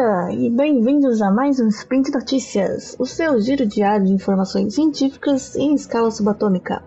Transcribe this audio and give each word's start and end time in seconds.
dia 0.00 0.32
e 0.32 0.48
bem-vindos 0.48 1.20
a 1.20 1.30
mais 1.30 1.60
um 1.60 1.68
Sprint 1.68 2.10
Notícias, 2.10 2.96
o 2.98 3.04
seu 3.04 3.38
giro 3.38 3.66
diário 3.66 4.06
de 4.06 4.12
informações 4.14 4.74
científicas 4.74 5.54
em 5.56 5.74
escala 5.74 6.10
subatômica. 6.10 6.82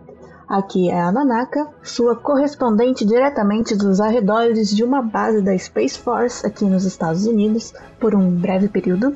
Aqui 0.50 0.90
é 0.90 1.00
a 1.00 1.12
Nanaka, 1.12 1.68
sua 1.84 2.16
correspondente 2.16 3.06
diretamente 3.06 3.76
dos 3.76 4.02
arredores 4.02 4.76
de 4.76 4.84
uma 4.84 5.04
base 5.04 5.44
da 5.44 5.56
Space 5.56 6.00
Force 6.00 6.44
aqui 6.44 6.66
nos 6.66 6.86
Estados 6.86 7.28
Unidos 7.28 7.72
por 8.00 8.16
um 8.16 8.32
breve 8.32 8.68
período. 8.68 9.16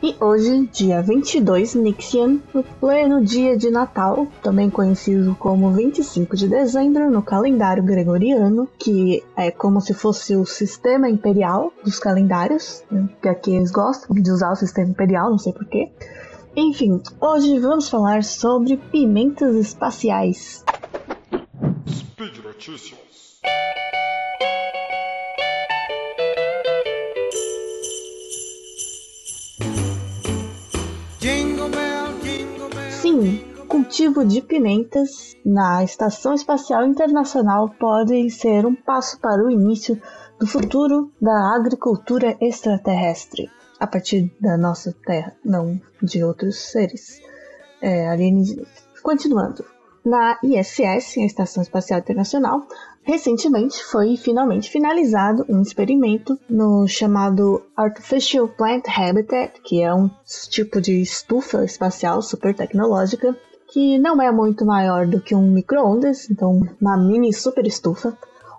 E 0.00 0.14
hoje, 0.20 0.68
dia 0.72 1.02
22 1.02 1.74
Nixian, 1.74 2.38
no 2.54 2.62
pleno 2.62 3.24
dia 3.24 3.56
de 3.56 3.68
Natal, 3.68 4.28
também 4.40 4.70
conhecido 4.70 5.34
como 5.34 5.72
25 5.72 6.36
de 6.36 6.46
dezembro 6.46 7.10
no 7.10 7.20
calendário 7.20 7.82
gregoriano, 7.82 8.68
que 8.78 9.24
é 9.36 9.50
como 9.50 9.80
se 9.80 9.92
fosse 9.92 10.36
o 10.36 10.46
sistema 10.46 11.10
imperial 11.10 11.72
dos 11.84 11.98
calendários, 11.98 12.84
né? 12.88 13.08
que 13.20 13.28
aqui 13.28 13.50
eles 13.50 13.72
gostam 13.72 14.14
de 14.14 14.30
usar 14.30 14.52
o 14.52 14.56
sistema 14.56 14.88
imperial, 14.88 15.30
não 15.30 15.38
sei 15.38 15.52
porquê. 15.52 15.90
Enfim, 16.54 17.02
hoje 17.20 17.58
vamos 17.58 17.88
falar 17.88 18.22
sobre 18.22 18.76
pimentas 18.76 19.56
espaciais. 19.56 20.64
Speed 21.88 22.38
Notícias. 22.44 23.40
Cultivo 33.68 34.24
de 34.24 34.40
pimentas 34.40 35.36
na 35.44 35.82
Estação 35.82 36.34
Espacial 36.34 36.86
Internacional 36.86 37.68
pode 37.68 38.30
ser 38.30 38.64
um 38.64 38.74
passo 38.74 39.18
para 39.18 39.44
o 39.44 39.50
início 39.50 40.00
do 40.38 40.46
futuro 40.46 41.12
da 41.20 41.54
agricultura 41.54 42.36
extraterrestre, 42.40 43.50
a 43.80 43.86
partir 43.86 44.32
da 44.40 44.56
nossa 44.56 44.94
Terra, 45.04 45.36
não 45.44 45.80
de 46.00 46.22
outros 46.22 46.58
seres 46.58 47.20
é, 47.82 48.08
alienígenas. 48.08 48.68
Continuando, 49.02 49.64
na 50.08 50.38
ISS, 50.42 51.18
a 51.18 51.26
Estação 51.26 51.62
Espacial 51.62 52.00
Internacional, 52.00 52.66
recentemente 53.02 53.84
foi 53.84 54.16
finalmente 54.16 54.70
finalizado 54.70 55.44
um 55.48 55.60
experimento 55.60 56.38
no 56.48 56.88
chamado 56.88 57.62
Artificial 57.76 58.48
Plant 58.48 58.84
Habitat, 58.88 59.60
que 59.62 59.82
é 59.82 59.92
um 59.92 60.10
tipo 60.48 60.80
de 60.80 61.02
estufa 61.02 61.62
espacial 61.62 62.22
super 62.22 62.54
tecnológica 62.54 63.36
que 63.70 63.98
não 63.98 64.20
é 64.20 64.32
muito 64.32 64.64
maior 64.64 65.06
do 65.06 65.20
que 65.20 65.34
um 65.34 65.52
micro-ondas, 65.52 66.30
então 66.30 66.62
uma 66.80 66.96
mini 66.96 67.34
super 67.34 67.66
estufa, 67.66 68.16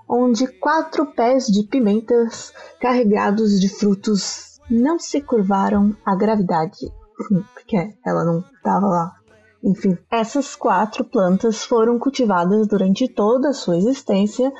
onde 0.08 0.46
quatro 0.46 1.08
pés 1.08 1.48
de 1.48 1.64
pimentas 1.64 2.54
carregados 2.80 3.60
de 3.60 3.68
frutos 3.68 4.60
não 4.70 5.00
se 5.00 5.20
curvaram 5.20 5.96
à 6.06 6.16
gravidade, 6.16 6.94
porque 7.56 7.92
ela 8.06 8.24
não 8.24 8.40
estava 8.56 8.86
lá 8.86 9.19
enfim, 9.64 9.98
essas 10.10 10.56
quatro 10.56 11.04
plantas 11.04 11.64
foram 11.64 12.00
cultivadas 12.00 12.68
durante 12.68 13.08
toda 13.08 13.50
a 13.50 13.54
sua 13.54 13.78
existência 13.78 14.52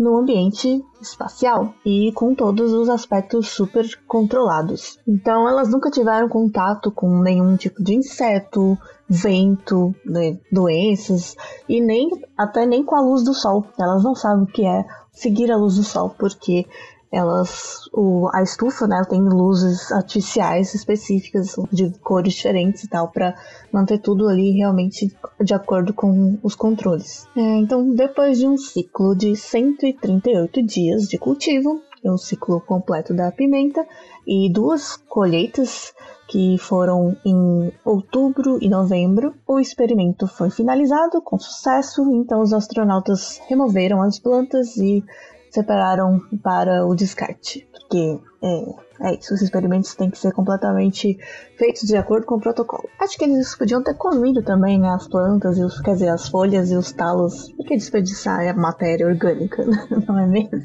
no 0.00 0.16
ambiente 0.16 0.82
espacial 1.00 1.74
e 1.84 2.10
com 2.12 2.34
todos 2.34 2.72
os 2.72 2.88
aspectos 2.88 3.48
super 3.48 3.86
controlados. 4.06 4.98
Então 5.06 5.46
elas 5.46 5.68
nunca 5.68 5.90
tiveram 5.90 6.26
contato 6.26 6.90
com 6.90 7.20
nenhum 7.20 7.54
tipo 7.54 7.82
de 7.84 7.94
inseto, 7.94 8.78
vento, 9.06 9.94
né, 10.06 10.38
doenças 10.50 11.36
e 11.68 11.82
nem 11.82 12.08
até 12.36 12.64
nem 12.64 12.82
com 12.82 12.96
a 12.96 13.02
luz 13.02 13.22
do 13.22 13.34
sol. 13.34 13.66
Elas 13.78 14.02
não 14.02 14.14
sabem 14.14 14.44
o 14.44 14.46
que 14.46 14.64
é 14.64 14.86
seguir 15.12 15.52
a 15.52 15.56
luz 15.56 15.76
do 15.76 15.84
sol 15.84 16.14
porque 16.18 16.66
elas 17.12 17.88
o, 17.92 18.28
a 18.32 18.42
estufa 18.42 18.86
né 18.86 19.02
tem 19.08 19.20
luzes 19.20 19.90
artificiais 19.90 20.74
específicas 20.74 21.56
de 21.72 21.90
cores 21.98 22.34
diferentes 22.34 22.84
e 22.84 22.88
tal 22.88 23.08
para 23.08 23.34
manter 23.72 23.98
tudo 23.98 24.28
ali 24.28 24.52
realmente 24.52 25.14
de 25.40 25.54
acordo 25.54 25.92
com 25.92 26.38
os 26.42 26.54
controles 26.54 27.26
é, 27.36 27.58
então 27.58 27.94
depois 27.94 28.38
de 28.38 28.46
um 28.46 28.56
ciclo 28.56 29.14
de 29.14 29.34
138 29.34 30.62
dias 30.62 31.08
de 31.08 31.18
cultivo 31.18 31.82
é 32.02 32.10
o 32.10 32.16
ciclo 32.16 32.60
completo 32.60 33.12
da 33.12 33.30
pimenta 33.30 33.86
e 34.26 34.50
duas 34.50 34.96
colheitas 34.96 35.92
que 36.28 36.56
foram 36.58 37.16
em 37.26 37.72
outubro 37.84 38.58
e 38.62 38.68
novembro. 38.68 39.34
O 39.46 39.58
experimento 39.58 40.26
foi 40.26 40.48
finalizado 40.48 41.20
com 41.20 41.38
sucesso, 41.38 42.02
então 42.14 42.40
os 42.40 42.52
astronautas 42.52 43.38
removeram 43.48 44.00
as 44.00 44.18
plantas 44.18 44.76
e 44.76 45.04
separaram 45.50 46.20
para 46.42 46.86
o 46.86 46.94
descarte, 46.94 47.68
porque 47.72 48.20
é, 48.42 49.08
é 49.08 49.14
isso, 49.14 49.34
os 49.34 49.42
experimentos 49.42 49.94
têm 49.94 50.10
que 50.10 50.18
ser 50.18 50.32
completamente 50.32 51.18
feitos 51.58 51.82
de 51.82 51.96
acordo 51.96 52.26
com 52.26 52.36
o 52.36 52.40
protocolo. 52.40 52.88
Acho 52.98 53.18
que 53.18 53.24
eles 53.24 53.54
podiam 53.56 53.82
ter 53.82 53.94
comido 53.94 54.42
também 54.42 54.78
né, 54.78 54.88
as 54.88 55.08
plantas, 55.08 55.58
e 55.58 55.62
os, 55.62 55.80
quer 55.80 55.94
dizer, 55.94 56.08
as 56.08 56.28
folhas 56.28 56.70
e 56.70 56.76
os 56.76 56.92
talos, 56.92 57.52
porque 57.52 57.76
desperdiçar 57.76 58.48
a 58.48 58.54
matéria 58.54 59.06
orgânica, 59.06 59.64
não 60.06 60.18
é 60.18 60.26
mesmo? 60.26 60.62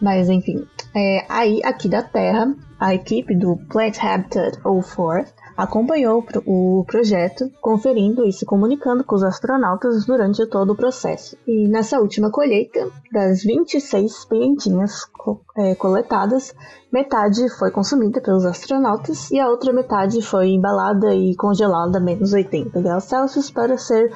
Mas 0.00 0.28
enfim, 0.28 0.66
é, 0.94 1.24
aí 1.28 1.62
aqui 1.64 1.88
da 1.88 2.02
Terra, 2.02 2.54
a 2.78 2.94
equipe 2.94 3.34
do 3.34 3.56
Plant 3.68 3.98
Habitat 4.02 4.58
04 4.60 5.43
acompanhou 5.56 6.24
o 6.46 6.84
projeto, 6.86 7.50
conferindo 7.60 8.24
e 8.24 8.32
se 8.32 8.44
comunicando 8.44 9.04
com 9.04 9.14
os 9.14 9.22
astronautas 9.22 10.04
durante 10.04 10.44
todo 10.46 10.72
o 10.72 10.76
processo. 10.76 11.36
E 11.46 11.68
nessa 11.68 12.00
última 12.00 12.30
colheita, 12.30 12.88
das 13.12 13.42
26 13.42 14.24
pimentinhas 14.24 15.06
é, 15.56 15.74
coletadas, 15.74 16.54
metade 16.92 17.48
foi 17.58 17.70
consumida 17.70 18.20
pelos 18.20 18.44
astronautas 18.44 19.30
e 19.30 19.38
a 19.38 19.48
outra 19.48 19.72
metade 19.72 20.20
foi 20.22 20.48
embalada 20.50 21.14
e 21.14 21.34
congelada 21.36 21.98
a 21.98 22.00
menos 22.00 22.32
80 22.32 22.80
graus 22.80 23.04
Celsius 23.04 23.50
para 23.50 23.78
ser 23.78 24.12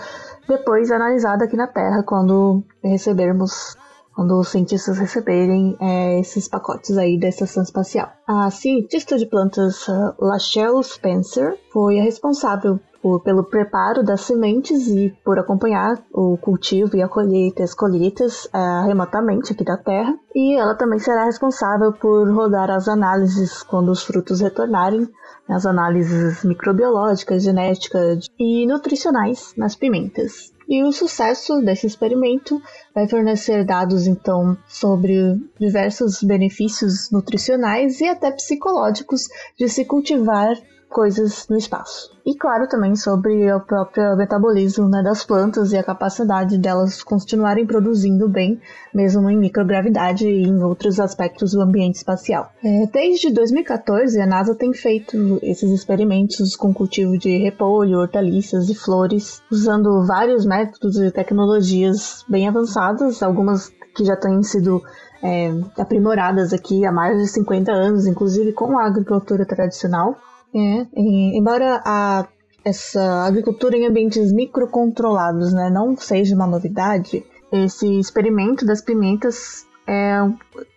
depois 0.49 0.91
analisada 0.91 1.45
aqui 1.45 1.57
na 1.57 1.67
Terra 1.67 2.03
quando 2.03 2.65
recebermos 2.83 3.77
quando 4.19 4.37
os 4.37 4.49
cientistas 4.49 4.99
receberem 4.99 5.77
é, 5.81 6.19
esses 6.19 6.49
pacotes 6.49 6.99
aí 6.99 7.17
da 7.21 7.29
estação 7.29 7.63
espacial. 7.63 8.11
A 8.27 8.51
cientista 8.51 9.17
de 9.17 9.25
plantas 9.25 9.87
Lachelle 10.19 10.83
Spencer 10.83 11.57
foi 11.73 12.01
a 12.01 12.03
responsável 12.03 12.81
por, 13.01 13.23
pelo 13.23 13.45
preparo 13.45 14.03
das 14.03 14.23
sementes 14.23 14.89
e 14.89 15.17
por 15.25 15.39
acompanhar 15.39 16.03
o 16.13 16.37
cultivo 16.37 16.97
e 16.97 17.03
a 17.03 17.09
colheita, 17.09 17.63
as 17.63 17.75
colheitas 17.75 18.47
uh, 18.47 18.87
remotamente 18.89 19.53
aqui 19.53 19.65
da 19.65 19.77
Terra. 19.77 20.19
E 20.35 20.59
ela 20.59 20.75
também 20.75 20.99
será 20.99 21.25
responsável 21.25 21.93
por 21.93 22.29
rodar 22.29 22.71
as 22.71 22.89
análises 22.89 23.63
quando 23.63 23.91
os 23.91 24.03
frutos 24.03 24.41
retornarem, 24.41 25.09
as 25.49 25.65
análises 25.65 26.45
microbiológicas, 26.45 27.43
genéticas 27.43 28.27
e 28.39 28.67
nutricionais 28.67 29.55
nas 29.57 29.75
pimentas. 29.75 30.53
E 30.69 30.85
o 30.85 30.93
sucesso 30.93 31.63
desse 31.63 31.87
experimento 31.87 32.61
vai 32.95 33.09
fornecer 33.09 33.65
dados 33.65 34.07
então 34.07 34.57
sobre 34.67 35.41
diversos 35.59 36.23
benefícios 36.23 37.11
nutricionais 37.11 38.01
e 38.03 38.07
até 38.07 38.31
psicológicos 38.31 39.29
de 39.59 39.67
se 39.67 39.87
cultivar 39.87 40.55
coisas 40.89 41.47
no 41.49 41.57
espaço. 41.57 42.11
E 42.25 42.35
claro 42.35 42.69
também 42.69 42.97
sobre 42.97 43.51
o 43.53 43.61
próprio 43.61 44.17
metabolismo 44.17 44.89
né, 44.89 45.03
das 45.03 45.25
plantas 45.25 45.73
e 45.73 45.79
a 45.79 45.83
capacidade 45.83 46.59
delas 46.59 47.03
continuarem 47.03 47.67
produzindo 47.67 48.29
bem, 48.29 48.61
mesmo 48.93 49.31
em 49.31 49.37
microgravidade 49.37 50.29
e 50.29 50.43
em 50.43 50.63
outros 50.63 50.99
aspectos 50.99 51.53
do 51.53 51.61
ambiente 51.61 51.97
espacial. 51.97 52.51
É, 52.63 52.87
desde 52.87 53.31
2014, 53.31 54.21
a 54.21 54.27
NASA 54.27 54.55
tem 54.55 54.73
feito 54.73 55.39
esses 55.43 55.71
experimentos 55.71 56.57
com 56.57 56.73
cultivo 56.73 57.17
de 57.17 57.37
repolho, 57.39 57.99
hortaliças 57.99 58.69
e 58.69 58.75
flores, 58.75 59.43
usando 59.51 60.05
vários 60.07 60.45
métodos 60.45 60.97
e 60.97 61.11
tecnologias 61.11 62.25
bem 62.29 62.49
avançadas, 62.49 63.23
algumas 63.23 63.73
que 63.95 64.05
já 64.05 64.17
têm 64.17 64.43
sido 64.43 64.83
é, 65.23 65.51
aprimoradas 65.77 66.53
aqui 66.53 66.85
há 66.85 66.93
mais 66.93 67.19
de 67.19 67.27
50 67.29 67.73
anos, 67.73 68.07
inclusive 68.07 68.53
com 68.53 68.79
a 68.79 68.87
agricultura 68.87 69.45
tradicional. 69.45 70.17
É, 70.55 70.87
embora 70.95 71.83
a, 71.85 72.27
essa 72.65 73.27
agricultura 73.27 73.77
em 73.77 73.87
ambientes 73.87 74.33
microcontrolados 74.33 75.53
né, 75.53 75.71
não 75.71 75.97
seja 75.97 76.35
uma 76.35 76.47
novidade, 76.47 77.25
esse 77.53 77.99
experimento 77.99 78.65
das 78.65 78.81
pimentas 78.81 79.67
é, 79.87 80.21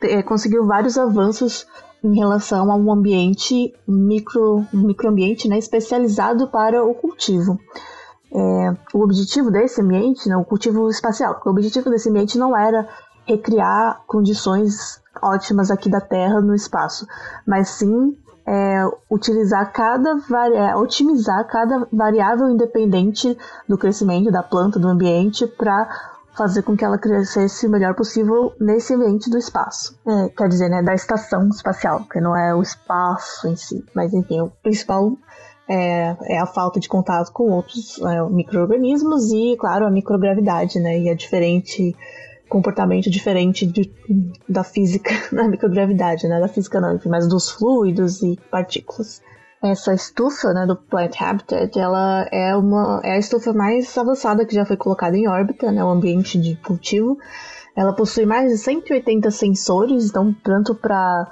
é, 0.03 0.23
conseguiu 0.23 0.65
vários 0.65 0.97
avanços 0.97 1.67
em 2.03 2.15
relação 2.15 2.71
a 2.71 2.75
um 2.75 2.91
ambiente 2.91 3.73
micro, 3.87 4.65
um 4.73 4.87
microambiente 4.87 5.47
né, 5.47 5.57
especializado 5.57 6.47
para 6.47 6.83
o 6.83 6.95
cultivo. 6.95 7.59
É, 8.33 8.77
o 8.93 9.03
objetivo 9.03 9.51
desse 9.51 9.81
ambiente, 9.81 10.27
né, 10.29 10.37
o 10.37 10.45
cultivo 10.45 10.89
espacial, 10.89 11.41
o 11.45 11.49
objetivo 11.49 11.89
desse 11.89 12.09
ambiente 12.09 12.37
não 12.37 12.57
era 12.57 12.87
recriar 13.25 14.01
condições 14.07 15.01
ótimas 15.21 15.69
aqui 15.69 15.89
da 15.89 16.01
Terra 16.01 16.41
no 16.41 16.55
espaço, 16.55 17.05
mas 17.45 17.69
sim 17.69 18.17
é, 18.45 18.83
utilizar 19.09 19.71
cada 19.71 20.19
é, 20.53 20.75
otimizar 20.75 21.47
cada 21.47 21.87
variável 21.91 22.49
independente 22.49 23.37
do 23.67 23.77
crescimento 23.77 24.31
da 24.31 24.43
planta, 24.43 24.79
do 24.79 24.87
ambiente, 24.87 25.45
para 25.45 25.87
fazer 26.35 26.61
com 26.63 26.75
que 26.75 26.83
ela 26.83 26.97
crescesse 26.97 27.67
o 27.67 27.69
melhor 27.69 27.93
possível 27.93 28.53
nesse 28.59 28.93
ambiente 28.93 29.29
do 29.29 29.37
espaço. 29.37 29.97
É, 30.07 30.29
quer 30.29 30.47
dizer, 30.47 30.69
né, 30.69 30.81
da 30.81 30.93
estação 30.93 31.47
espacial, 31.49 32.05
que 32.11 32.21
não 32.21 32.35
é 32.35 32.55
o 32.55 32.61
espaço 32.61 33.47
em 33.47 33.55
si, 33.55 33.83
mas 33.93 34.13
enfim, 34.13 34.41
o 34.41 34.49
principal 34.63 35.13
é, 35.67 36.15
é 36.23 36.39
a 36.39 36.45
falta 36.45 36.79
de 36.79 36.89
contato 36.89 37.31
com 37.31 37.51
outros 37.51 37.99
é, 38.01 38.29
micro-organismos 38.29 39.31
e, 39.31 39.55
claro, 39.57 39.85
a 39.85 39.91
microgravidade, 39.91 40.79
né, 40.79 40.97
e 40.99 41.09
a 41.09 41.15
diferente 41.15 41.95
comportamento 42.51 43.09
diferente 43.09 43.65
de, 43.65 43.89
da 44.47 44.61
física 44.61 45.09
da 45.31 45.47
microgravidade, 45.47 46.27
né, 46.27 46.37
da 46.37 46.49
física 46.49 46.81
não, 46.81 46.99
mas 47.05 47.27
dos 47.27 47.49
fluidos 47.49 48.21
e 48.21 48.37
partículas. 48.51 49.21
Essa 49.63 49.93
estufa 49.93 50.53
né, 50.53 50.65
do 50.65 50.75
Plant 50.75 51.21
Habitat, 51.21 51.79
ela 51.79 52.27
é, 52.31 52.53
uma, 52.55 52.99
é 53.03 53.13
a 53.13 53.17
estufa 53.17 53.53
mais 53.53 53.97
avançada 53.97 54.45
que 54.45 54.53
já 54.53 54.65
foi 54.65 54.75
colocada 54.75 55.15
em 55.15 55.29
órbita, 55.29 55.71
né, 55.71 55.83
o 55.83 55.89
ambiente 55.89 56.37
de 56.39 56.55
cultivo. 56.57 57.17
Ela 57.75 57.93
possui 57.93 58.25
mais 58.25 58.51
de 58.51 58.57
180 58.57 59.31
sensores, 59.31 60.09
então 60.09 60.35
tanto 60.43 60.75
para 60.75 61.25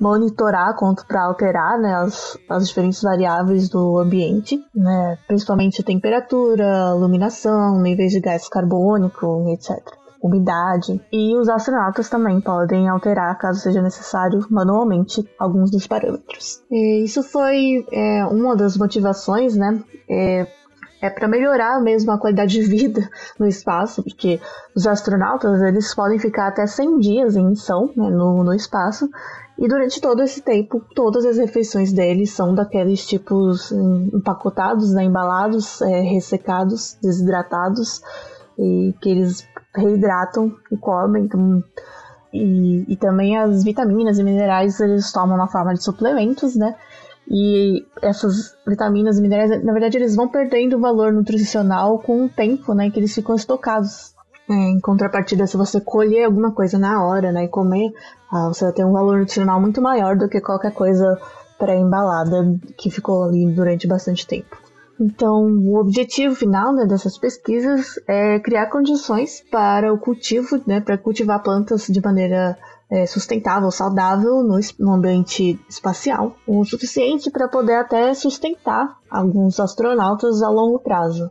monitorar 0.00 0.74
quanto 0.76 1.06
para 1.06 1.22
alterar 1.22 1.78
né, 1.78 1.94
as, 1.94 2.36
as 2.48 2.66
diferentes 2.66 3.00
variáveis 3.00 3.68
do 3.68 3.98
ambiente, 3.98 4.58
né, 4.74 5.18
principalmente 5.28 5.84
temperatura, 5.84 6.94
iluminação, 6.96 7.80
níveis 7.80 8.10
de 8.10 8.20
gás 8.20 8.48
carbônico, 8.48 9.44
etc 9.50 10.03
umidade, 10.24 10.98
e 11.12 11.36
os 11.36 11.50
astronautas 11.50 12.08
também 12.08 12.40
podem 12.40 12.88
alterar, 12.88 13.36
caso 13.36 13.60
seja 13.60 13.82
necessário, 13.82 14.46
manualmente 14.48 15.28
alguns 15.38 15.70
dos 15.70 15.86
parâmetros. 15.86 16.62
E 16.70 17.04
isso 17.04 17.22
foi 17.22 17.86
é, 17.92 18.24
uma 18.24 18.56
das 18.56 18.74
motivações, 18.78 19.54
né? 19.54 19.78
É, 20.08 20.46
é 21.02 21.10
para 21.10 21.28
melhorar 21.28 21.78
mesmo 21.82 22.10
a 22.10 22.18
qualidade 22.18 22.54
de 22.54 22.62
vida 22.62 23.06
no 23.38 23.46
espaço, 23.46 24.02
porque 24.02 24.40
os 24.74 24.86
astronautas 24.86 25.60
eles 25.60 25.94
podem 25.94 26.18
ficar 26.18 26.46
até 26.46 26.66
100 26.66 26.98
dias 27.00 27.36
em 27.36 27.46
missão 27.46 27.90
né, 27.94 28.08
no, 28.08 28.42
no 28.42 28.54
espaço, 28.54 29.10
e 29.58 29.68
durante 29.68 30.00
todo 30.00 30.22
esse 30.22 30.40
tempo, 30.40 30.82
todas 30.94 31.26
as 31.26 31.36
refeições 31.36 31.92
deles 31.92 32.32
são 32.32 32.54
daqueles 32.54 33.06
tipos 33.06 33.70
empacotados, 33.70 34.94
né, 34.94 35.04
embalados, 35.04 35.82
é, 35.82 36.00
ressecados, 36.00 36.98
desidratados, 37.00 38.00
e 38.58 38.94
que 39.00 39.10
eles 39.10 39.46
reidratam 39.74 40.52
e 40.70 40.76
comem. 40.76 41.24
Então, 41.24 41.62
e, 42.32 42.84
e 42.88 42.96
também 42.96 43.38
as 43.38 43.62
vitaminas 43.62 44.18
e 44.18 44.24
minerais 44.24 44.80
eles 44.80 45.12
tomam 45.12 45.36
na 45.36 45.46
forma 45.46 45.72
de 45.74 45.82
suplementos, 45.82 46.56
né? 46.56 46.74
E 47.30 47.86
essas 48.02 48.54
vitaminas 48.66 49.18
e 49.18 49.22
minerais, 49.22 49.64
na 49.64 49.72
verdade, 49.72 49.96
eles 49.96 50.14
vão 50.14 50.28
perdendo 50.28 50.80
valor 50.80 51.12
nutricional 51.12 51.98
com 51.98 52.26
o 52.26 52.28
tempo, 52.28 52.74
né? 52.74 52.90
Que 52.90 53.00
eles 53.00 53.14
ficam 53.14 53.34
estocados. 53.34 54.12
É, 54.46 54.52
em 54.52 54.78
contrapartida, 54.78 55.46
se 55.46 55.56
você 55.56 55.80
colher 55.80 56.24
alguma 56.24 56.52
coisa 56.52 56.78
na 56.78 57.02
hora, 57.02 57.32
né? 57.32 57.44
E 57.44 57.48
comer, 57.48 57.92
ah, 58.30 58.48
você 58.48 58.64
vai 58.64 58.74
ter 58.74 58.84
um 58.84 58.92
valor 58.92 59.18
nutricional 59.18 59.58
muito 59.58 59.80
maior 59.80 60.16
do 60.16 60.28
que 60.28 60.40
qualquer 60.40 60.72
coisa 60.72 61.18
pré-embalada 61.58 62.58
que 62.76 62.90
ficou 62.90 63.24
ali 63.24 63.50
durante 63.52 63.86
bastante 63.86 64.26
tempo. 64.26 64.56
Então, 65.00 65.44
o 65.44 65.76
objetivo 65.76 66.34
final 66.34 66.72
né, 66.72 66.86
dessas 66.86 67.18
pesquisas 67.18 67.98
é 68.06 68.38
criar 68.38 68.66
condições 68.66 69.42
para 69.50 69.92
o 69.92 69.98
cultivo, 69.98 70.60
né, 70.66 70.80
para 70.80 70.96
cultivar 70.96 71.42
plantas 71.42 71.86
de 71.88 72.00
maneira 72.00 72.56
é, 72.90 73.04
sustentável, 73.06 73.70
saudável 73.72 74.44
no, 74.44 74.58
no, 74.78 74.92
ambiente 74.92 75.60
espacial, 75.68 76.36
o 76.46 76.64
suficiente 76.64 77.30
para 77.30 77.48
poder 77.48 77.74
até 77.74 78.14
sustentar 78.14 78.96
alguns 79.10 79.58
astronautas 79.58 80.42
a 80.42 80.48
longo 80.48 80.78
prazo. 80.78 81.28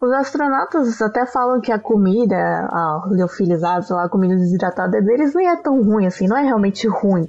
Os 0.00 0.10
astronautas 0.12 1.00
até 1.02 1.26
falam 1.26 1.60
que 1.60 1.70
a 1.70 1.78
comida, 1.78 2.34
a 2.34 3.08
liofilizada, 3.10 3.84
a 4.02 4.08
comida 4.08 4.34
desidratada 4.34 5.00
deles 5.02 5.34
nem 5.34 5.48
é 5.48 5.56
tão 5.56 5.82
ruim 5.82 6.06
assim, 6.06 6.26
não 6.26 6.36
é 6.36 6.42
realmente 6.42 6.88
ruim. 6.88 7.28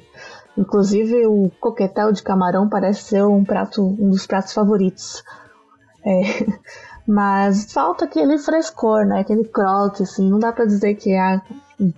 Inclusive 0.58 1.28
o 1.28 1.52
coquetel 1.60 2.12
de 2.12 2.24
camarão 2.24 2.70
parece 2.70 3.04
ser 3.04 3.26
um 3.26 3.44
prato, 3.44 3.84
um 3.84 4.10
dos 4.10 4.26
pratos 4.26 4.54
favoritos 4.54 5.24
é, 6.06 6.46
mas 7.08 7.72
falta 7.72 8.06
aquele 8.06 8.38
frescor, 8.38 9.06
né? 9.06 9.22
Aquele 9.22 9.46
croque, 9.46 10.04
assim. 10.04 10.30
Não 10.30 10.40
dá 10.40 10.52
para 10.52 10.66
dizer 10.66 10.96
que 10.96 11.12
é, 11.12 11.42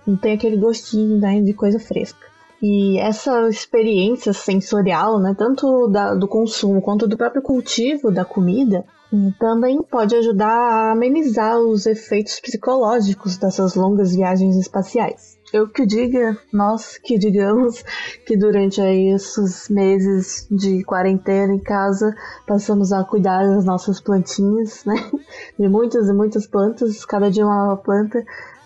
não 0.06 0.16
tem 0.16 0.34
aquele 0.34 0.56
gostinho 0.56 1.18
né, 1.18 1.40
de 1.40 1.52
coisa 1.52 1.78
fresca. 1.78 2.26
E 2.62 2.98
essa 2.98 3.48
experiência 3.48 4.32
sensorial, 4.32 5.20
né, 5.20 5.34
tanto 5.36 5.88
da, 5.88 6.14
do 6.14 6.26
consumo 6.26 6.80
quanto 6.80 7.06
do 7.06 7.16
próprio 7.16 7.42
cultivo 7.42 8.10
da 8.10 8.24
comida, 8.24 8.84
também 9.38 9.82
pode 9.82 10.14
ajudar 10.16 10.48
a 10.48 10.92
amenizar 10.92 11.58
os 11.58 11.86
efeitos 11.86 12.40
psicológicos 12.40 13.36
dessas 13.36 13.74
longas 13.74 14.14
viagens 14.14 14.56
espaciais 14.56 15.36
eu 15.52 15.68
que 15.68 15.86
diga, 15.86 16.36
nós 16.52 16.98
que 16.98 17.18
digamos 17.18 17.82
que 18.26 18.36
durante 18.36 18.80
aí 18.80 19.14
esses 19.14 19.68
meses 19.68 20.46
de 20.50 20.82
quarentena 20.84 21.52
em 21.52 21.58
casa 21.58 22.14
passamos 22.46 22.92
a 22.92 23.04
cuidar 23.04 23.44
das 23.46 23.64
nossas 23.64 24.00
plantinhas, 24.00 24.84
né? 24.84 24.94
De 25.58 25.68
muitas 25.68 26.08
e 26.08 26.12
muitas 26.12 26.46
plantas, 26.46 27.04
cada 27.04 27.30
dia 27.30 27.46
uma 27.46 27.66
nova 27.66 27.76
planta, 27.76 28.24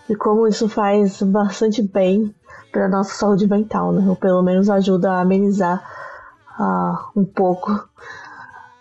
e 0.09 0.15
como 0.15 0.47
isso 0.47 0.67
faz 0.67 1.21
bastante 1.21 1.81
bem 1.81 2.33
para 2.71 2.89
nossa 2.89 3.13
saúde 3.13 3.47
mental, 3.47 3.91
né? 3.91 4.07
Ou 4.09 4.15
pelo 4.15 4.41
menos 4.41 4.69
ajuda 4.69 5.11
a 5.11 5.21
amenizar 5.21 5.83
uh, 6.59 7.19
um 7.19 7.25
pouco 7.25 7.71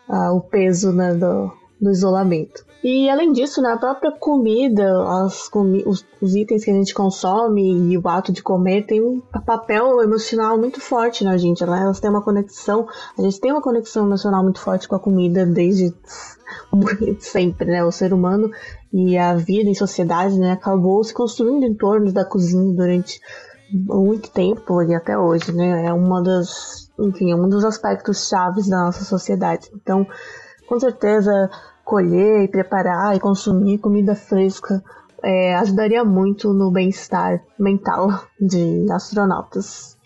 uh, 0.08 0.34
o 0.34 0.40
peso 0.40 0.92
né, 0.92 1.14
do, 1.14 1.52
do 1.80 1.90
isolamento. 1.90 2.64
E 2.82 3.10
além 3.10 3.32
disso, 3.32 3.60
na 3.60 3.76
própria 3.76 4.10
comida, 4.10 5.04
comi 5.50 5.82
os, 5.86 6.04
os, 6.20 6.34
itens 6.34 6.64
que 6.64 6.70
a 6.70 6.74
gente 6.74 6.94
consome 6.94 7.92
e 7.92 7.98
o 7.98 8.08
ato 8.08 8.32
de 8.32 8.42
comer 8.42 8.86
tem 8.86 9.02
um 9.02 9.20
papel 9.44 10.00
emocional 10.00 10.58
muito 10.58 10.80
forte 10.80 11.22
na 11.22 11.36
gente. 11.36 11.64
Né? 11.64 11.82
Elas 11.82 12.00
têm 12.00 12.08
uma 12.08 12.22
conexão, 12.22 12.88
a 13.18 13.22
gente 13.22 13.38
tem 13.38 13.52
uma 13.52 13.60
conexão 13.60 14.06
emocional 14.06 14.42
muito 14.42 14.60
forte 14.60 14.88
com 14.88 14.96
a 14.96 15.00
comida 15.00 15.44
desde 15.44 15.94
sempre, 17.20 17.66
né? 17.66 17.84
O 17.84 17.92
ser 17.92 18.14
humano 18.14 18.50
e 18.90 19.18
a 19.18 19.34
vida 19.34 19.68
em 19.68 19.74
sociedade, 19.74 20.38
né, 20.38 20.52
acabou 20.52 21.04
se 21.04 21.14
construindo 21.14 21.64
em 21.64 21.74
torno 21.74 22.10
da 22.12 22.24
cozinha 22.24 22.74
durante 22.74 23.20
muito 23.72 24.30
tempo 24.30 24.82
e 24.82 24.94
até 24.94 25.16
hoje, 25.18 25.52
né? 25.52 25.86
É 25.86 25.92
uma 25.92 26.22
das, 26.22 26.90
enfim, 26.98 27.30
é 27.30 27.36
um 27.36 27.48
dos 27.48 27.64
aspectos 27.64 28.26
chaves 28.26 28.68
da 28.68 28.84
nossa 28.84 29.04
sociedade. 29.04 29.70
Então, 29.74 30.06
com 30.66 30.80
certeza 30.80 31.50
colher 31.90 32.44
e 32.44 32.48
preparar 32.48 33.16
e 33.16 33.18
consumir 33.18 33.78
comida 33.78 34.14
fresca 34.14 34.80
é, 35.24 35.56
ajudaria 35.56 36.04
muito 36.04 36.54
no 36.54 36.70
bem-estar 36.70 37.42
mental 37.58 38.08
de 38.40 38.86
astronautos 38.92 39.96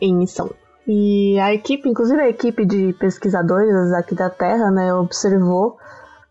em 0.00 0.16
missão. 0.16 0.50
E 0.86 1.38
a 1.38 1.52
equipe, 1.52 1.86
inclusive 1.86 2.18
a 2.18 2.30
equipe 2.30 2.64
de 2.64 2.94
pesquisadores 2.94 3.92
aqui 3.92 4.14
da 4.14 4.30
Terra, 4.30 4.70
né, 4.70 4.94
observou 4.94 5.76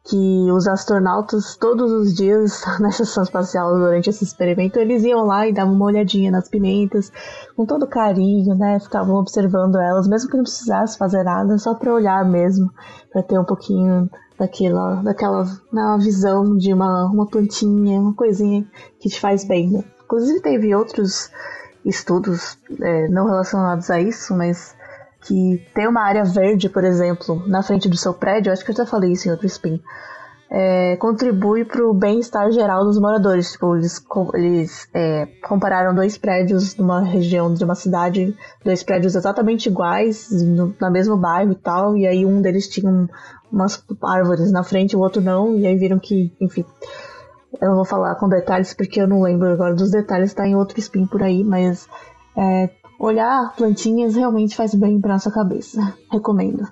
que 0.03 0.51
os 0.51 0.67
astronautas 0.67 1.55
todos 1.57 1.91
os 1.91 2.15
dias 2.15 2.63
na 2.81 2.89
estação 2.89 3.21
espacial 3.21 3.77
durante 3.77 4.09
esse 4.09 4.23
experimento 4.23 4.79
eles 4.79 5.03
iam 5.03 5.25
lá 5.25 5.47
e 5.47 5.53
davam 5.53 5.75
uma 5.75 5.85
olhadinha 5.85 6.31
nas 6.31 6.49
pimentas 6.49 7.11
com 7.55 7.67
todo 7.67 7.85
carinho, 7.85 8.55
né? 8.55 8.79
Ficavam 8.79 9.17
observando 9.17 9.75
elas, 9.75 10.07
mesmo 10.07 10.29
que 10.31 10.37
não 10.37 10.43
precisasse 10.43 10.97
fazer 10.97 11.23
nada, 11.23 11.57
só 11.59 11.75
para 11.75 11.93
olhar 11.93 12.25
mesmo, 12.25 12.71
para 13.11 13.21
ter 13.21 13.37
um 13.37 13.45
pouquinho 13.45 14.09
daquela, 14.37 14.95
daquela 15.01 15.45
na 15.71 15.97
visão 15.97 16.55
de 16.55 16.73
uma, 16.73 17.05
uma 17.05 17.27
plantinha, 17.27 17.99
uma 17.99 18.13
coisinha 18.13 18.65
que 18.99 19.09
te 19.09 19.19
faz 19.19 19.45
bem. 19.45 19.69
Né? 19.71 19.83
Inclusive 20.03 20.41
teve 20.41 20.75
outros 20.75 21.31
estudos 21.83 22.57
é, 22.81 23.07
não 23.07 23.25
relacionados 23.25 23.89
a 23.89 23.99
isso, 23.99 24.35
mas 24.35 24.75
que 25.21 25.65
tem 25.73 25.87
uma 25.87 26.01
área 26.01 26.23
verde, 26.23 26.69
por 26.69 26.83
exemplo, 26.83 27.43
na 27.47 27.63
frente 27.63 27.89
do 27.89 27.97
seu 27.97 28.13
prédio, 28.13 28.51
acho 28.51 28.63
que 28.63 28.71
eu 28.71 28.75
já 28.75 28.85
falei 28.85 29.11
isso 29.11 29.27
em 29.27 29.31
outro 29.31 29.47
spin, 29.47 29.81
é, 30.49 30.95
contribui 30.97 31.65
para 31.65 31.85
o 31.85 31.93
bem-estar 31.93 32.51
geral 32.51 32.85
dos 32.85 32.99
moradores. 32.99 33.51
Tipo, 33.51 33.75
eles, 33.75 34.03
eles 34.33 34.89
é, 34.93 35.25
compararam 35.47 35.93
dois 35.93 36.17
prédios 36.17 36.75
numa 36.77 37.01
região 37.01 37.53
de 37.53 37.63
uma 37.63 37.75
cidade, 37.75 38.35
dois 38.63 38.83
prédios 38.83 39.15
exatamente 39.15 39.67
iguais, 39.67 40.29
no, 40.31 40.73
no 40.79 40.91
mesmo 40.91 41.17
bairro 41.17 41.51
e 41.51 41.55
tal, 41.55 41.97
e 41.97 42.07
aí 42.07 42.25
um 42.25 42.41
deles 42.41 42.67
tinha 42.67 42.89
um, 42.89 43.07
umas 43.51 43.83
árvores 44.03 44.51
na 44.51 44.63
frente, 44.63 44.95
o 44.95 44.99
outro 44.99 45.21
não, 45.21 45.55
e 45.55 45.67
aí 45.67 45.75
viram 45.75 45.99
que, 45.99 46.33
enfim. 46.39 46.65
Eu 47.61 47.69
não 47.69 47.75
vou 47.75 47.85
falar 47.85 48.15
com 48.15 48.29
detalhes 48.29 48.73
porque 48.73 49.01
eu 49.01 49.07
não 49.07 49.21
lembro 49.21 49.47
agora 49.47 49.73
dos 49.73 49.91
detalhes, 49.91 50.33
tá 50.33 50.47
em 50.47 50.55
outro 50.55 50.79
spin 50.79 51.07
por 51.07 51.23
aí, 51.23 51.43
mas 51.43 51.87
é, 52.35 52.69
olhar 52.99 53.53
plantinhas 53.55 54.15
realmente 54.15 54.55
faz 54.55 54.75
bem 54.75 54.99
para 54.99 55.13
nossa 55.13 55.31
cabeça. 55.31 55.93
Recomendo. 56.11 56.67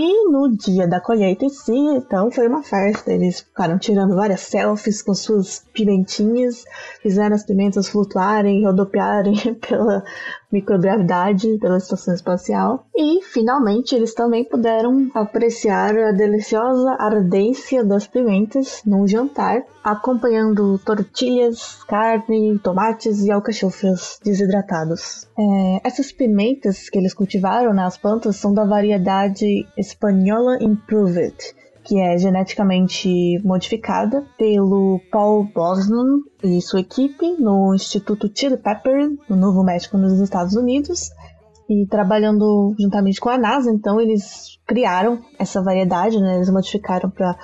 E 0.00 0.30
no 0.30 0.56
dia 0.56 0.86
da 0.86 1.00
colheita 1.00 1.44
em 1.44 1.48
si, 1.48 1.72
então 1.72 2.30
foi 2.30 2.46
uma 2.46 2.62
festa. 2.62 3.12
Eles 3.12 3.40
ficaram 3.40 3.76
tirando 3.80 4.14
várias 4.14 4.42
selfies 4.42 5.02
com 5.02 5.12
suas 5.12 5.66
pimentinhas, 5.72 6.64
fizeram 7.02 7.34
as 7.34 7.42
pimentas 7.42 7.88
flutuarem, 7.88 8.64
rodopiarem 8.64 9.54
pela, 9.58 10.04
microgravidade 10.50 11.58
pela 11.58 11.78
estação 11.78 12.14
espacial. 12.14 12.86
E, 12.96 13.22
finalmente, 13.22 13.94
eles 13.94 14.14
também 14.14 14.44
puderam 14.44 15.10
apreciar 15.14 15.96
a 15.96 16.12
deliciosa 16.12 16.96
ardência 16.98 17.84
das 17.84 18.06
pimentas 18.06 18.82
num 18.84 19.06
jantar, 19.06 19.62
acompanhando 19.82 20.78
tortilhas, 20.78 21.82
carne, 21.84 22.58
tomates 22.58 23.22
e 23.24 23.30
alcachofras 23.30 24.18
desidratados. 24.24 25.26
É, 25.38 25.86
essas 25.86 26.12
pimentas 26.12 26.88
que 26.88 26.98
eles 26.98 27.14
cultivaram 27.14 27.72
nas 27.72 27.94
né, 27.94 28.00
plantas 28.00 28.36
são 28.36 28.52
da 28.52 28.64
variedade 28.64 29.66
Espanhola 29.76 30.58
Improved, 30.60 31.54
que 31.88 31.98
é 31.98 32.18
geneticamente 32.18 33.40
modificada 33.42 34.22
pelo 34.36 35.00
Paul 35.10 35.44
Bosman 35.44 36.20
e 36.44 36.60
sua 36.60 36.80
equipe 36.80 37.34
no 37.38 37.74
Instituto 37.74 38.30
Chili 38.32 38.58
Pepper, 38.58 39.08
no 39.26 39.34
Novo 39.34 39.64
México, 39.64 39.96
nos 39.96 40.20
Estados 40.20 40.54
Unidos. 40.54 41.10
E 41.66 41.86
trabalhando 41.86 42.74
juntamente 42.78 43.18
com 43.18 43.30
a 43.30 43.38
NASA, 43.38 43.70
então 43.70 43.98
eles 43.98 44.58
criaram 44.66 45.20
essa 45.38 45.62
variedade, 45.62 46.20
né? 46.20 46.36
Eles 46.36 46.50
modificaram 46.50 47.08
para 47.10 47.36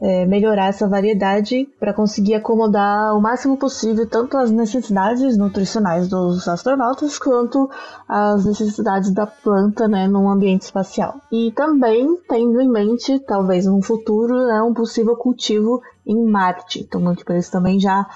é, 0.00 0.24
melhorar 0.24 0.68
essa 0.68 0.88
variedade 0.88 1.68
para 1.78 1.92
conseguir 1.92 2.34
acomodar 2.34 3.14
o 3.14 3.20
máximo 3.20 3.56
possível 3.56 4.08
tanto 4.08 4.36
as 4.36 4.50
necessidades 4.50 5.36
nutricionais 5.36 6.08
dos 6.08 6.48
astronautas 6.48 7.18
quanto 7.18 7.68
as 8.08 8.44
necessidades 8.44 9.10
da 9.10 9.26
planta 9.26 9.86
né, 9.86 10.08
num 10.08 10.28
ambiente 10.28 10.62
espacial. 10.62 11.20
E 11.30 11.52
também 11.52 12.18
tendo 12.28 12.60
em 12.60 12.68
mente, 12.68 13.18
talvez 13.20 13.66
no 13.66 13.82
futuro, 13.82 14.46
né, 14.46 14.62
um 14.62 14.72
possível 14.72 15.16
cultivo 15.16 15.82
em 16.06 16.24
Marte. 16.24 16.80
Então, 16.80 17.14
tipo, 17.14 17.32
eles 17.32 17.50
também 17.50 17.78
já 17.78 18.06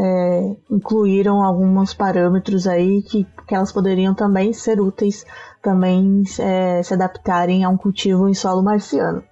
é, 0.00 0.56
incluíram 0.70 1.42
alguns 1.42 1.92
parâmetros 1.92 2.68
aí 2.68 3.02
que, 3.02 3.26
que 3.46 3.54
elas 3.54 3.72
poderiam 3.72 4.14
também 4.14 4.52
ser 4.52 4.80
úteis 4.80 5.26
também 5.60 6.22
é, 6.38 6.80
se 6.84 6.94
adaptarem 6.94 7.64
a 7.64 7.68
um 7.68 7.76
cultivo 7.76 8.28
em 8.28 8.34
solo 8.34 8.62
marciano. 8.62 9.24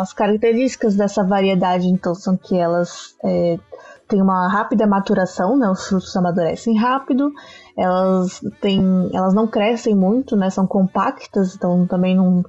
As 0.00 0.14
características 0.14 0.96
dessa 0.96 1.22
variedade, 1.22 1.86
então, 1.86 2.14
são 2.14 2.38
que 2.38 2.56
elas 2.56 3.14
é, 3.22 3.58
têm 4.08 4.22
uma 4.22 4.48
rápida 4.48 4.86
maturação, 4.86 5.58
né, 5.58 5.68
os 5.68 5.86
frutos 5.86 6.16
amadurecem 6.16 6.74
rápido, 6.74 7.30
elas, 7.76 8.40
têm, 8.62 8.82
elas 9.12 9.34
não 9.34 9.46
crescem 9.46 9.94
muito, 9.94 10.34
né, 10.36 10.48
são 10.48 10.66
compactas, 10.66 11.54
então 11.54 11.86
também 11.86 12.16
não 12.16 12.42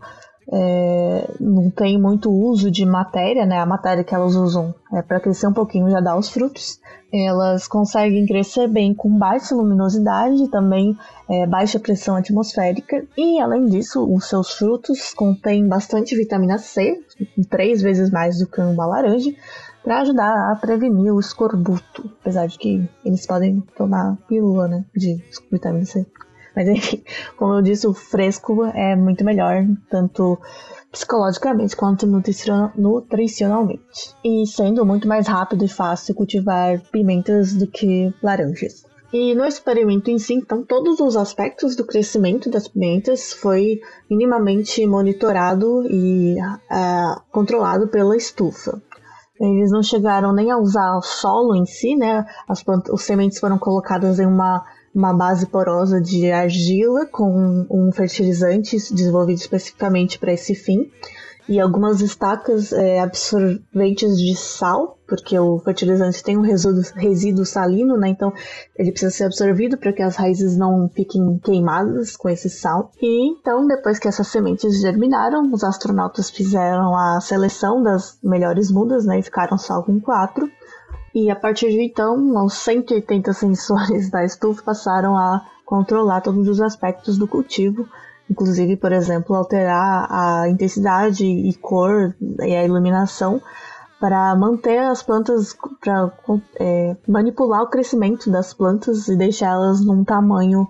é, 0.52 1.30
não 1.40 1.70
tem 1.70 2.00
muito 2.00 2.32
uso 2.32 2.72
de 2.72 2.86
matéria, 2.86 3.46
né? 3.46 3.60
A 3.60 3.66
matéria 3.66 4.04
que 4.04 4.16
elas 4.16 4.36
usam 4.36 4.74
é 4.92 5.02
para 5.02 5.20
crescer 5.20 5.48
um 5.48 5.54
pouquinho 5.54 5.90
já 5.90 6.00
dá 6.00 6.18
os 6.18 6.30
frutos. 6.30 6.80
Elas 7.14 7.68
conseguem 7.68 8.26
crescer 8.26 8.68
bem 8.68 8.94
com 8.94 9.16
baixa 9.18 9.56
luminosidade, 9.56 10.50
também 10.50 10.98
é, 11.30 11.46
baixa 11.46 11.80
pressão 11.80 12.16
atmosférica 12.16 13.04
e, 13.18 13.40
além 13.40 13.66
disso, 13.66 14.04
os 14.12 14.28
seus 14.28 14.52
frutos 14.54 15.14
contêm 15.14 15.68
bastante 15.68 16.16
vitamina 16.16 16.58
C, 16.58 17.00
três 17.50 17.82
vezes 17.82 18.12
mais 18.12 18.40
do 18.40 18.48
que 18.48 18.62
uma 18.62 18.86
laranja, 18.86 19.32
para 19.84 20.02
ajudar 20.02 20.52
a 20.52 20.56
prevenir 20.56 21.14
o 21.14 21.20
escorbuto, 21.20 22.12
apesar 22.22 22.48
de 22.48 22.58
que 22.58 22.90
eles 23.04 23.26
podem 23.26 23.62
tomar 23.76 24.18
pílula, 24.28 24.68
né, 24.68 24.86
de 24.96 25.24
vitamina 25.52 25.86
C. 25.86 26.06
Mas 26.56 26.68
enfim, 26.68 27.04
como 27.38 27.56
eu 27.56 27.62
disse, 27.62 27.88
o 27.88 27.94
fresco 27.94 28.66
é 28.66 28.96
muito 28.96 29.24
melhor, 29.24 29.66
tanto 29.90 30.38
psicologicamente 30.92 31.76
quanto 31.76 32.08
nutricionalmente. 32.08 34.16
E 34.24 34.46
sendo 34.48 34.86
muito 34.86 35.08
mais 35.08 35.28
rápido 35.28 35.64
e 35.64 35.68
fácil 35.68 36.16
cultivar 36.16 36.82
pimentas 36.92 37.54
do 37.54 37.68
que 37.68 38.14
laranjas. 38.22 38.88
E 39.12 39.34
no 39.34 39.44
experimento 39.44 40.12
em 40.12 40.20
si, 40.20 40.36
então, 40.36 40.64
todos 40.64 41.00
os 41.00 41.18
aspectos 41.18 41.76
do 41.76 41.84
crescimento 41.84 42.50
das 42.50 42.68
pimentas 42.68 43.34
foi 43.34 43.80
minimamente 44.08 44.86
monitorado 44.86 45.84
e 45.90 46.36
uh, 46.40 47.20
controlado 47.32 47.88
pela 47.88 48.16
estufa. 48.16 48.80
Eles 49.40 49.72
não 49.72 49.82
chegaram 49.82 50.32
nem 50.32 50.52
a 50.52 50.58
usar 50.58 50.98
o 50.98 51.02
solo 51.02 51.56
em 51.56 51.66
si, 51.66 51.96
né? 51.96 52.24
As 52.48 52.64
os 52.92 53.02
sementes 53.02 53.40
foram 53.40 53.58
colocadas 53.58 54.20
em 54.20 54.28
uma 54.28 54.64
uma 54.94 55.14
base 55.14 55.46
porosa 55.46 56.02
de 56.02 56.32
argila 56.32 57.06
com 57.06 57.66
um 57.70 57.92
fertilizante 57.92 58.78
desenvolvido 58.94 59.38
especificamente 59.38 60.18
para 60.18 60.34
esse 60.34 60.56
fim 60.56 60.90
e 61.50 61.60
algumas 61.60 62.00
estacas 62.00 62.72
é, 62.72 63.00
absorventes 63.00 64.20
de 64.20 64.36
sal, 64.36 65.00
porque 65.08 65.38
o 65.40 65.58
fertilizante 65.58 66.24
tem 66.24 66.38
um 66.38 66.42
resíduo, 66.42 66.84
resíduo 66.96 67.44
salino, 67.44 67.98
né? 67.98 68.10
Então 68.10 68.32
ele 68.78 68.92
precisa 68.92 69.10
ser 69.12 69.24
absorvido 69.24 69.76
para 69.76 69.92
que 69.92 70.04
as 70.04 70.16
raízes 70.16 70.56
não 70.56 70.88
fiquem 70.88 71.40
queimadas 71.40 72.16
com 72.16 72.30
esse 72.30 72.52
sal. 72.52 72.92
E 73.02 73.32
então, 73.32 73.66
depois 73.66 73.98
que 73.98 74.08
essas 74.08 74.28
sementes 74.28 74.80
germinaram, 74.80 75.52
os 75.52 75.64
astronautas 75.64 76.30
fizeram 76.30 76.96
a 76.96 77.20
seleção 77.20 77.82
das 77.82 78.20
melhores 78.24 78.70
mudas, 78.70 79.04
né? 79.04 79.18
E 79.18 79.24
ficaram 79.24 79.58
só 79.58 79.82
com 79.82 80.00
quatro. 80.00 80.48
E 81.14 81.30
a 81.30 81.36
partir 81.36 81.70
de 81.70 81.82
então, 81.82 82.46
os 82.46 82.54
180 82.54 83.34
sensores 83.34 84.10
da 84.10 84.24
estufa 84.24 84.64
passaram 84.64 85.18
a 85.18 85.46
controlar 85.66 86.22
todos 86.22 86.48
os 86.48 86.62
aspectos 86.62 87.18
do 87.18 87.28
cultivo, 87.28 87.88
inclusive, 88.30 88.76
por 88.76 88.92
exemplo, 88.92 89.36
alterar 89.36 90.08
a 90.10 90.50
intensidade 90.50 91.26
e 91.26 91.54
cor 91.56 92.16
e 92.40 92.56
a 92.56 92.64
iluminação 92.64 93.42
para 94.00 94.34
manter 94.36 94.80
as 94.80 95.04
plantas, 95.04 95.56
para 95.82 96.12
é, 96.60 96.96
manipular 97.08 97.64
o 97.64 97.70
crescimento 97.70 98.32
das 98.32 98.54
plantas 98.54 99.10
e 99.10 99.16
deixá-las 99.16 99.86
num 99.86 100.04
tamanho 100.04 100.68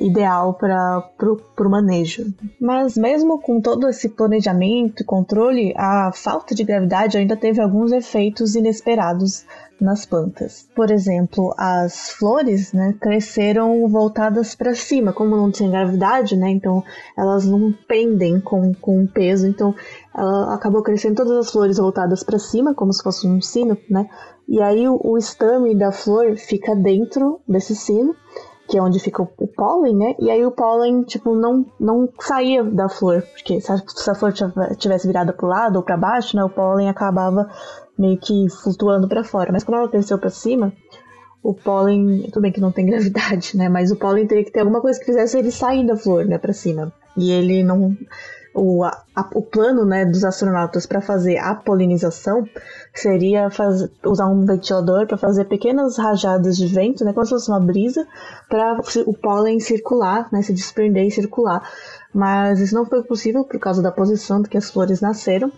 ideal 0.00 0.54
para 0.54 1.02
o 1.30 1.70
manejo. 1.70 2.32
Mas 2.60 2.96
mesmo 2.96 3.40
com 3.40 3.60
todo 3.60 3.88
esse 3.88 4.08
planejamento 4.08 5.02
e 5.02 5.06
controle, 5.06 5.74
a 5.76 6.10
falta 6.12 6.54
de 6.54 6.64
gravidade 6.64 7.18
ainda 7.18 7.36
teve 7.36 7.60
alguns 7.60 7.92
efeitos 7.92 8.54
inesperados 8.54 9.44
nas 9.80 10.04
plantas. 10.04 10.68
Por 10.74 10.90
exemplo, 10.90 11.54
as 11.56 12.10
flores, 12.10 12.72
né, 12.72 12.94
cresceram 13.00 13.86
voltadas 13.88 14.54
para 14.54 14.74
cima, 14.74 15.12
como 15.12 15.36
não 15.36 15.50
tinha 15.50 15.70
gravidade, 15.70 16.36
né, 16.36 16.50
então 16.50 16.82
elas 17.16 17.46
não 17.46 17.72
pendem 17.86 18.40
com, 18.40 18.74
com 18.74 19.06
peso, 19.06 19.46
então 19.46 19.74
ela 20.14 20.54
acabou 20.54 20.82
crescendo 20.82 21.16
todas 21.16 21.46
as 21.46 21.52
flores 21.52 21.78
voltadas 21.78 22.24
para 22.24 22.38
cima, 22.38 22.74
como 22.74 22.92
se 22.92 23.02
fosse 23.02 23.26
um 23.26 23.40
sino, 23.40 23.78
né, 23.88 24.08
e 24.48 24.60
aí 24.60 24.88
o, 24.88 25.00
o 25.02 25.16
estame 25.16 25.74
da 25.76 25.92
flor 25.92 26.36
fica 26.36 26.74
dentro 26.74 27.40
desse 27.46 27.76
sino 27.76 28.16
que 28.68 28.76
é 28.76 28.82
onde 28.82 29.00
fica 29.00 29.22
o, 29.22 29.26
pólen, 29.26 29.96
né? 29.96 30.14
E 30.18 30.30
aí 30.30 30.44
o 30.44 30.50
pólen, 30.50 31.02
tipo, 31.02 31.34
não, 31.34 31.64
não 31.80 32.08
saía 32.20 32.62
da 32.62 32.88
flor, 32.88 33.22
porque 33.32 33.60
se 33.60 33.72
a, 33.72 33.78
se 33.78 34.10
a 34.10 34.14
flor 34.14 34.32
tivesse 34.76 35.06
virada 35.06 35.32
pro 35.32 35.46
lado 35.46 35.76
ou 35.76 35.82
para 35.82 35.96
baixo, 35.96 36.36
né, 36.36 36.44
o 36.44 36.50
pólen 36.50 36.88
acabava 36.88 37.48
meio 37.98 38.18
que 38.18 38.46
flutuando 38.50 39.08
para 39.08 39.24
fora. 39.24 39.50
Mas 39.50 39.64
quando 39.64 39.78
ela 39.78 39.88
cresceu 39.88 40.18
para 40.18 40.28
cima, 40.28 40.72
o 41.42 41.54
pólen, 41.54 42.28
tudo 42.30 42.42
bem 42.42 42.52
que 42.52 42.60
não 42.60 42.70
tem 42.70 42.84
gravidade, 42.86 43.56
né? 43.56 43.70
Mas 43.70 43.90
o 43.90 43.96
pólen 43.96 44.26
teria 44.26 44.44
que 44.44 44.52
ter 44.52 44.60
alguma 44.60 44.82
coisa 44.82 44.98
que 44.98 45.06
fizesse 45.06 45.38
ele 45.38 45.50
sair 45.50 45.86
da 45.86 45.96
flor, 45.96 46.26
né, 46.26 46.36
para 46.36 46.52
cima. 46.52 46.92
E 47.16 47.32
ele 47.32 47.62
não 47.62 47.96
o, 48.54 48.84
a, 48.84 49.04
o 49.34 49.42
plano 49.42 49.84
né, 49.84 50.04
dos 50.04 50.24
astronautas 50.24 50.86
para 50.86 51.00
fazer 51.00 51.38
a 51.38 51.54
polinização 51.54 52.44
seria 52.94 53.48
usar 54.04 54.26
um 54.26 54.44
ventilador 54.44 55.06
para 55.06 55.16
fazer 55.16 55.44
pequenas 55.44 55.96
rajadas 55.96 56.56
de 56.56 56.66
vento, 56.66 57.04
né, 57.04 57.12
como 57.12 57.24
se 57.24 57.30
fosse 57.30 57.50
uma 57.50 57.60
brisa, 57.60 58.06
para 58.48 58.80
o 59.06 59.14
pólen 59.14 59.60
circular, 59.60 60.28
né, 60.32 60.42
se 60.42 60.52
desprender 60.52 61.06
e 61.06 61.10
circular. 61.10 61.62
Mas 62.12 62.60
isso 62.60 62.74
não 62.74 62.86
foi 62.86 63.02
possível 63.02 63.44
por 63.44 63.58
causa 63.60 63.82
da 63.82 63.92
posição 63.92 64.42
que 64.42 64.58
as 64.58 64.70
flores 64.70 65.00
nasceram. 65.00 65.52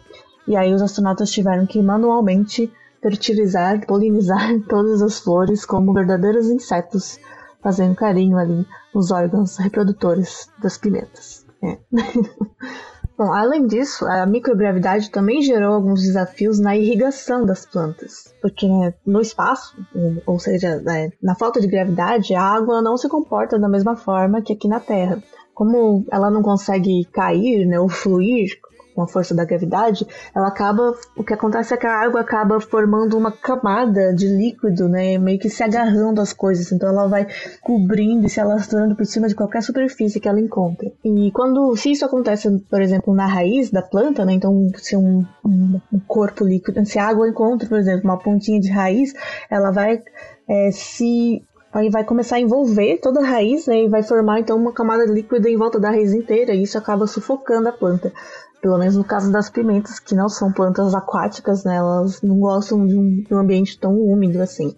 E 0.46 0.56
aí 0.56 0.72
os 0.74 0.82
astronautas 0.82 1.30
tiveram 1.30 1.66
que 1.66 1.80
manualmente 1.82 2.70
fertilizar, 3.00 3.86
polinizar 3.86 4.60
todas 4.68 5.00
as 5.00 5.18
flores 5.18 5.64
como 5.64 5.92
verdadeiros 5.92 6.46
insetos, 6.46 7.18
fazendo 7.62 7.94
carinho 7.94 8.36
ali 8.36 8.66
nos 8.94 9.10
órgãos 9.10 9.56
reprodutores 9.56 10.50
das 10.60 10.76
pimentas. 10.76 11.49
Bom, 13.20 13.34
além 13.34 13.66
disso, 13.66 14.06
a 14.06 14.24
microgravidade 14.24 15.10
também 15.10 15.42
gerou 15.42 15.74
alguns 15.74 16.00
desafios 16.00 16.58
na 16.58 16.74
irrigação 16.74 17.44
das 17.44 17.66
plantas, 17.66 18.34
porque 18.40 18.66
né, 18.66 18.94
no 19.04 19.20
espaço, 19.20 19.76
ou 20.24 20.38
seja, 20.38 20.80
né, 20.80 21.10
na 21.22 21.34
falta 21.34 21.60
de 21.60 21.66
gravidade, 21.66 22.34
a 22.34 22.42
água 22.42 22.80
não 22.80 22.96
se 22.96 23.10
comporta 23.10 23.58
da 23.58 23.68
mesma 23.68 23.94
forma 23.94 24.40
que 24.40 24.54
aqui 24.54 24.66
na 24.66 24.80
Terra. 24.80 25.22
Como 25.52 26.06
ela 26.10 26.30
não 26.30 26.42
consegue 26.42 27.04
cair 27.12 27.66
né, 27.66 27.78
ou 27.78 27.90
fluir 27.90 28.58
com 29.00 29.04
a 29.04 29.08
força 29.08 29.34
da 29.34 29.44
gravidade, 29.44 30.06
ela 30.34 30.48
acaba. 30.48 30.94
O 31.16 31.24
que 31.24 31.32
acontece 31.32 31.72
é 31.72 31.76
que 31.76 31.86
a 31.86 32.02
água 32.02 32.20
acaba 32.20 32.60
formando 32.60 33.16
uma 33.16 33.32
camada 33.32 34.14
de 34.14 34.26
líquido, 34.28 34.88
né? 34.88 35.16
Meio 35.16 35.38
que 35.38 35.48
se 35.48 35.62
agarrando 35.62 36.20
às 36.20 36.32
coisas. 36.32 36.70
Então 36.70 36.88
ela 36.88 37.06
vai 37.06 37.26
cobrindo 37.62 38.26
e 38.26 38.30
se 38.30 38.40
alastrando 38.40 38.94
por 38.94 39.06
cima 39.06 39.26
de 39.26 39.34
qualquer 39.34 39.62
superfície 39.62 40.20
que 40.20 40.28
ela 40.28 40.40
encontre. 40.40 40.92
E 41.04 41.30
quando. 41.32 41.74
Se 41.76 41.90
isso 41.90 42.04
acontece, 42.04 42.50
por 42.70 42.82
exemplo, 42.82 43.14
na 43.14 43.26
raiz 43.26 43.70
da 43.70 43.82
planta, 43.82 44.24
né? 44.24 44.34
Então, 44.34 44.70
se 44.76 44.96
um, 44.96 45.24
um 45.44 45.80
corpo 46.06 46.44
líquido. 46.44 46.84
Se 46.84 46.98
a 46.98 47.08
água 47.08 47.28
encontra, 47.28 47.68
por 47.68 47.78
exemplo, 47.78 48.04
uma 48.04 48.18
pontinha 48.18 48.60
de 48.60 48.70
raiz, 48.70 49.14
ela 49.48 49.70
vai 49.70 50.02
é, 50.48 50.70
se 50.72 51.42
aí 51.72 51.88
vai 51.88 52.04
começar 52.04 52.36
a 52.36 52.40
envolver 52.40 52.98
toda 52.98 53.20
a 53.20 53.24
raiz, 53.24 53.66
né? 53.66 53.84
E 53.84 53.88
vai 53.88 54.02
formar 54.02 54.40
então 54.40 54.56
uma 54.56 54.72
camada 54.72 55.04
líquida 55.04 55.48
em 55.48 55.56
volta 55.56 55.78
da 55.78 55.90
raiz 55.90 56.12
inteira, 56.12 56.52
e 56.54 56.62
isso 56.62 56.76
acaba 56.76 57.06
sufocando 57.06 57.68
a 57.68 57.72
planta. 57.72 58.12
Pelo 58.60 58.78
menos 58.78 58.96
no 58.96 59.04
caso 59.04 59.32
das 59.32 59.48
pimentas, 59.48 59.98
que 59.98 60.14
não 60.14 60.28
são 60.28 60.52
plantas 60.52 60.94
aquáticas, 60.94 61.64
né? 61.64 61.76
Elas 61.76 62.20
não 62.22 62.38
gostam 62.38 62.86
de 62.86 62.96
um, 62.96 63.22
de 63.22 63.34
um 63.34 63.38
ambiente 63.38 63.78
tão 63.78 63.98
úmido 63.98 64.40
assim. 64.40 64.76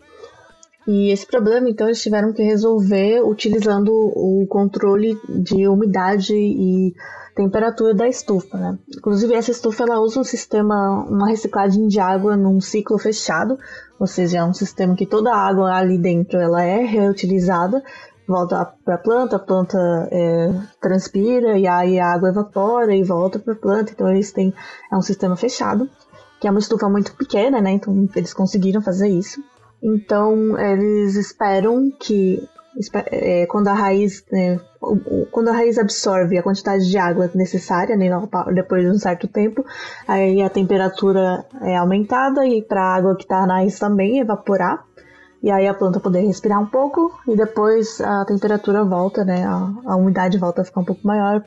E 0.86 1.10
esse 1.10 1.26
problema, 1.26 1.68
então, 1.68 1.86
eles 1.86 2.02
tiveram 2.02 2.32
que 2.32 2.42
resolver 2.42 3.22
utilizando 3.22 3.92
o 3.92 4.46
controle 4.48 5.16
de 5.28 5.68
umidade 5.68 6.34
e 6.34 6.92
temperatura 7.36 7.94
da 7.94 8.08
estufa, 8.08 8.58
né? 8.58 8.78
Inclusive, 8.96 9.34
essa 9.34 9.50
estufa 9.50 9.84
ela 9.84 10.00
usa 10.00 10.20
um 10.20 10.24
sistema, 10.24 11.06
uma 11.08 11.28
reciclagem 11.28 11.86
de 11.86 11.98
água 11.98 12.36
num 12.36 12.60
ciclo 12.60 12.98
fechado, 12.98 13.58
ou 13.98 14.06
seja, 14.06 14.38
é 14.38 14.44
um 14.44 14.52
sistema 14.52 14.94
que 14.94 15.06
toda 15.06 15.32
a 15.32 15.48
água 15.48 15.72
ali 15.72 15.98
dentro 15.98 16.38
ela 16.38 16.62
é 16.62 16.84
reutilizada, 16.84 17.82
volta 18.26 18.72
para 18.84 18.94
a 18.94 18.98
planta, 18.98 19.36
a 19.36 19.38
planta 19.38 20.08
é, 20.10 20.52
transpira 20.80 21.58
e 21.58 21.66
aí 21.66 21.98
a 21.98 22.12
água 22.12 22.28
evapora 22.28 22.94
e 22.94 23.02
volta 23.02 23.38
para 23.38 23.52
a 23.52 23.56
planta. 23.56 23.92
Então, 23.92 24.08
eles 24.08 24.32
têm 24.32 24.52
é 24.90 24.96
um 24.96 25.02
sistema 25.02 25.36
fechado, 25.36 25.88
que 26.40 26.46
é 26.46 26.50
uma 26.50 26.60
estufa 26.60 26.88
muito 26.88 27.14
pequena, 27.16 27.60
né? 27.60 27.72
Então, 27.72 28.08
eles 28.14 28.32
conseguiram 28.32 28.80
fazer 28.80 29.08
isso. 29.08 29.42
Então, 29.82 30.58
eles 30.58 31.16
esperam 31.16 31.90
que 31.98 32.48
é, 33.10 33.44
quando 33.46 33.68
a 33.68 33.74
raiz 33.74 34.24
né, 34.32 34.58
quando 35.30 35.48
a 35.48 35.52
raiz 35.52 35.78
absorve 35.78 36.38
a 36.38 36.42
quantidade 36.42 36.88
de 36.88 36.96
água 36.96 37.30
necessária 37.34 37.94
né, 37.96 38.08
depois 38.54 38.82
de 38.82 38.88
um 38.88 38.98
certo 38.98 39.28
tempo 39.28 39.62
aí 40.08 40.40
a 40.40 40.48
temperatura 40.48 41.44
é 41.60 41.76
aumentada 41.76 42.46
e 42.46 42.62
para 42.62 42.80
a 42.80 42.94
água 42.96 43.14
que 43.14 43.24
está 43.24 43.46
na 43.46 43.56
raiz 43.56 43.78
também 43.78 44.20
evaporar 44.20 44.86
e 45.42 45.50
aí 45.50 45.66
a 45.66 45.74
planta 45.74 45.98
poder 45.98 46.20
respirar 46.20 46.60
um 46.60 46.66
pouco 46.66 47.12
e 47.26 47.36
depois 47.36 48.00
a 48.00 48.24
temperatura 48.24 48.84
volta 48.84 49.24
né 49.24 49.44
a, 49.44 49.72
a 49.86 49.96
umidade 49.96 50.38
volta 50.38 50.62
a 50.62 50.64
ficar 50.64 50.80
um 50.80 50.84
pouco 50.84 51.06
maior 51.06 51.42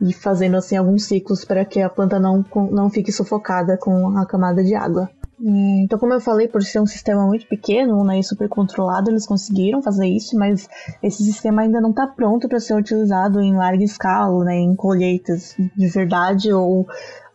e 0.00 0.12
fazendo 0.12 0.56
assim 0.56 0.76
alguns 0.76 1.04
ciclos 1.04 1.44
para 1.44 1.64
que 1.64 1.80
a 1.80 1.90
planta 1.90 2.18
não 2.18 2.44
não 2.70 2.88
fique 2.90 3.12
sufocada 3.12 3.76
com 3.76 4.16
a 4.18 4.26
camada 4.26 4.62
de 4.62 4.74
água 4.74 5.10
então, 5.46 5.98
como 5.98 6.14
eu 6.14 6.20
falei, 6.20 6.46
por 6.46 6.62
ser 6.62 6.80
um 6.80 6.86
sistema 6.86 7.26
muito 7.26 7.46
pequeno 7.46 8.04
né, 8.04 8.18
e 8.18 8.24
super 8.24 8.48
controlado, 8.48 9.10
eles 9.10 9.26
conseguiram 9.26 9.82
fazer 9.82 10.06
isso, 10.06 10.38
mas 10.38 10.68
esse 11.02 11.22
sistema 11.22 11.62
ainda 11.62 11.80
não 11.80 11.90
está 11.90 12.06
pronto 12.06 12.48
para 12.48 12.60
ser 12.60 12.74
utilizado 12.74 13.40
em 13.40 13.54
larga 13.54 13.82
escala, 13.82 14.44
né, 14.44 14.54
em 14.54 14.74
colheitas 14.76 15.54
de 15.76 15.88
verdade 15.88 16.52
ou, 16.52 16.86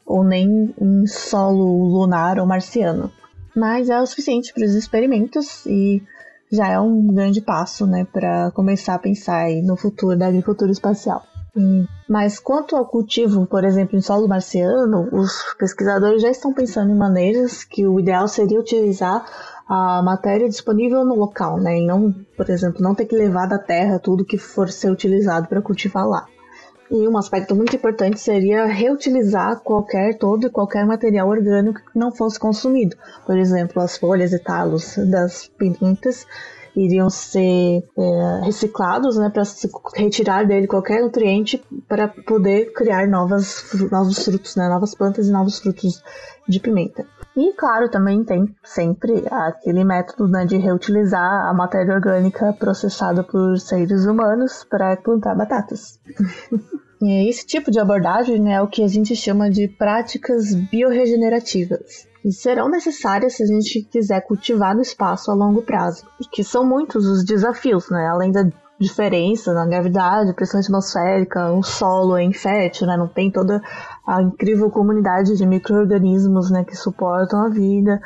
ou 0.06 0.24
nem 0.24 0.74
em 0.80 1.06
solo 1.06 1.86
lunar 1.86 2.40
ou 2.40 2.48
marciano. 2.48 3.12
Mas 3.60 3.90
é 3.90 4.00
o 4.00 4.06
suficiente 4.06 4.54
para 4.54 4.64
os 4.64 4.74
experimentos 4.74 5.66
e 5.66 6.02
já 6.50 6.70
é 6.70 6.80
um 6.80 7.14
grande 7.14 7.42
passo 7.42 7.86
né, 7.86 8.08
para 8.12 8.52
começar 8.52 8.96
a 8.96 9.00
pensar 9.00 9.50
no 9.64 9.76
futuro 9.76 10.18
da 10.18 10.28
agricultura 10.28 10.72
espacial. 10.72 11.22
Mas 12.08 12.40
quanto 12.40 12.76
ao 12.76 12.86
cultivo, 12.86 13.46
por 13.46 13.66
exemplo, 13.66 13.98
em 13.98 14.02
solo 14.02 14.30
marciano, 14.30 15.10
os 15.12 15.54
pesquisadores 15.58 16.22
já 16.22 16.30
estão 16.30 16.54
pensando 16.54 16.92
em 16.92 16.98
maneiras 16.98 17.66
que 17.66 17.86
o 17.86 18.00
ideal 18.00 18.30
seria 18.30 18.60
utilizar 18.60 19.26
a 19.68 20.02
matéria 20.02 20.48
disponível 20.48 21.04
no 21.04 21.16
local, 21.16 21.58
né? 21.58 21.80
E 21.80 21.86
não, 21.86 22.14
por 22.38 22.50
exemplo, 22.50 22.82
não 22.82 22.96
ter 22.96 23.06
que 23.06 23.16
levar 23.16 23.46
da 23.46 23.60
terra 23.60 24.00
tudo 24.00 24.26
que 24.26 24.38
for 24.38 24.70
ser 24.70 24.90
utilizado 24.90 25.48
para 25.50 25.62
cultivar 25.62 26.08
lá. 26.08 26.26
E 26.92 27.08
um 27.08 27.18
aspecto 27.18 27.56
muito 27.56 27.76
importante 27.76 28.20
seria 28.20 28.66
reutilizar 28.66 29.60
qualquer, 29.60 30.18
todo 30.18 30.48
e 30.48 30.50
qualquer 30.50 30.86
material 30.86 31.30
orgânico 31.30 31.80
que 31.80 32.00
não 32.00 32.12
fosse 32.12 32.40
consumido. 32.40 32.98
Por 33.26 33.38
exemplo, 33.38 33.82
as 33.82 33.98
folhas 33.98 34.34
e 34.34 34.40
talos 34.40 34.98
das 34.98 35.48
pimenta 35.48 36.10
iriam 36.76 37.10
ser 37.10 37.84
é, 37.98 38.42
reciclados, 38.46 39.18
né, 39.18 39.30
para 39.30 39.44
retirar 39.96 40.46
dele 40.46 40.68
qualquer 40.68 41.02
nutriente 41.02 41.62
para 41.88 42.08
poder 42.08 42.72
criar 42.74 43.08
novas, 43.08 43.66
novos 43.92 44.24
frutos, 44.24 44.56
né, 44.56 44.68
novas 44.68 44.96
plantas 44.96 45.28
e 45.28 45.32
novos 45.32 45.60
frutos 45.60 46.02
de 46.48 46.60
pimenta. 46.60 47.06
E 47.36 47.54
claro, 47.54 47.90
também 47.90 48.24
tem 48.24 48.54
sempre 48.64 49.24
aquele 49.30 49.84
método 49.84 50.28
né, 50.28 50.46
de 50.46 50.58
reutilizar 50.58 51.48
a 51.48 51.54
matéria 51.54 51.94
orgânica 51.94 52.54
processada 52.54 53.24
por 53.24 53.58
seres 53.60 54.06
humanos 54.06 54.66
para 54.70 54.98
plantar 54.98 55.36
batatas. 55.36 56.00
e 57.02 57.28
esse 57.30 57.46
tipo 57.46 57.72
de 57.72 57.80
abordagem 57.80 58.42
né, 58.42 58.54
é 58.54 58.62
o 58.62 58.68
que 58.68 58.84
a 58.84 58.88
gente 58.88 59.16
chama 59.16 59.50
de 59.50 59.68
práticas 59.68 60.54
bioregenerativas 60.54 62.10
e 62.24 62.32
serão 62.32 62.70
necessárias 62.70 63.36
se 63.36 63.44
a 63.44 63.46
gente 63.46 63.82
quiser 63.84 64.22
cultivar 64.22 64.76
no 64.76 64.82
espaço 64.82 65.32
a 65.32 65.34
longo 65.34 65.62
prazo. 65.62 66.06
E 66.20 66.26
que 66.26 66.44
são 66.44 66.66
muitos 66.66 67.06
os 67.06 67.24
desafios, 67.24 67.90
né? 67.90 68.08
Além 68.08 68.32
da 68.32 68.44
diferença 68.80 69.54
na 69.54 69.66
gravidade, 69.66 70.34
pressão 70.34 70.60
atmosférica, 70.60 71.52
o 71.52 71.62
solo 71.62 72.16
é 72.16 72.24
infértil, 72.24 72.88
né? 72.88 72.96
Não 72.96 73.08
tem 73.08 73.30
toda 73.30 73.62
a 74.08 74.22
incrível 74.22 74.72
comunidade 74.72 75.36
de 75.36 75.46
micro-organismos 75.46 76.50
né, 76.50 76.64
que 76.64 76.76
suportam 76.76 77.44
a 77.46 77.50
vida. 77.50 78.02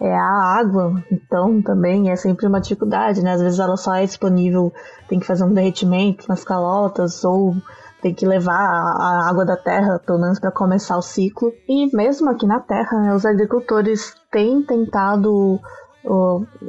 É 0.00 0.14
a 0.14 0.58
água, 0.58 0.94
então 1.12 1.62
também 1.62 2.10
é 2.10 2.16
sempre 2.16 2.46
uma 2.46 2.60
dificuldade, 2.60 3.22
né? 3.22 3.34
Às 3.34 3.42
vezes 3.42 3.58
ela 3.58 3.76
só 3.76 3.94
é 3.94 4.04
disponível, 4.04 4.72
tem 5.08 5.20
que 5.20 5.26
fazer 5.26 5.44
um 5.44 5.52
derretimento 5.52 6.24
nas 6.28 6.42
calotas 6.42 7.22
ou 7.24 7.54
tem 8.00 8.12
que 8.12 8.26
levar 8.26 8.52
a 8.52 9.28
água 9.28 9.44
da 9.44 9.56
terra, 9.56 10.00
pelo 10.04 10.18
menos 10.18 10.40
para 10.40 10.50
começar 10.50 10.96
o 10.96 11.02
ciclo. 11.02 11.52
E 11.68 11.94
mesmo 11.96 12.30
aqui 12.30 12.46
na 12.46 12.58
terra, 12.58 13.00
né, 13.00 13.14
os 13.14 13.24
agricultores 13.24 14.12
têm 14.30 14.62
tentado 14.62 15.60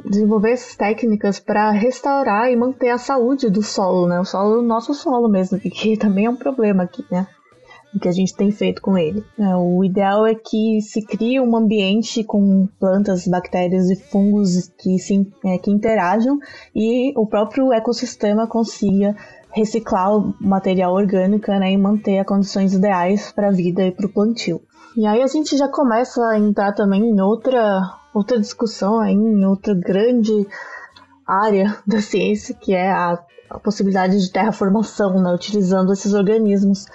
desenvolver 0.04 0.52
essas 0.52 0.76
técnicas 0.76 1.40
para 1.40 1.70
restaurar 1.70 2.50
e 2.50 2.56
manter 2.56 2.90
a 2.90 2.98
saúde 2.98 3.50
do 3.50 3.62
solo, 3.62 4.06
né? 4.06 4.20
O 4.20 4.24
solo, 4.24 4.60
o 4.60 4.62
nosso 4.62 4.94
solo 4.94 5.28
mesmo, 5.28 5.58
que 5.58 5.96
também 5.96 6.26
é 6.26 6.30
um 6.30 6.36
problema 6.36 6.84
aqui, 6.84 7.04
né? 7.10 7.26
O 7.94 7.98
que 7.98 8.08
a 8.08 8.12
gente 8.12 8.34
tem 8.34 8.50
feito 8.50 8.82
com 8.82 8.98
ele. 8.98 9.24
É, 9.38 9.54
o 9.54 9.84
ideal 9.84 10.26
é 10.26 10.34
que 10.34 10.80
se 10.80 11.00
crie 11.04 11.40
um 11.40 11.56
ambiente 11.56 12.24
com 12.24 12.68
plantas, 12.80 13.26
bactérias 13.28 13.88
e 13.88 13.94
fungos 13.94 14.68
que, 14.78 14.98
se, 14.98 15.30
é, 15.44 15.58
que 15.58 15.70
interajam 15.70 16.38
e 16.74 17.12
o 17.16 17.26
próprio 17.26 17.72
ecossistema 17.72 18.48
consiga 18.48 19.14
reciclar 19.54 20.16
o 20.16 20.34
material 20.40 20.92
orgânico 20.92 21.52
né, 21.52 21.72
e 21.72 21.78
manter 21.78 22.18
as 22.18 22.26
condições 22.26 22.74
ideais 22.74 23.30
para 23.30 23.48
a 23.48 23.52
vida 23.52 23.86
e 23.86 23.92
para 23.92 24.06
o 24.06 24.12
plantio. 24.12 24.60
E 24.96 25.06
aí 25.06 25.22
a 25.22 25.26
gente 25.26 25.56
já 25.56 25.68
começa 25.68 26.20
a 26.24 26.38
entrar 26.38 26.72
também 26.72 27.02
em 27.02 27.20
outra, 27.20 27.80
outra 28.14 28.40
discussão, 28.40 29.00
aí, 29.00 29.12
em 29.12 29.44
outra 29.44 29.74
grande 29.74 30.46
área 31.26 31.76
da 31.86 32.00
ciência, 32.00 32.54
que 32.54 32.72
é 32.72 32.90
a, 32.90 33.18
a 33.50 33.58
possibilidade 33.58 34.20
de 34.20 34.32
terraformação, 34.32 35.20
né, 35.20 35.34
utilizando 35.34 35.92
esses 35.92 36.14
organismos. 36.14 36.86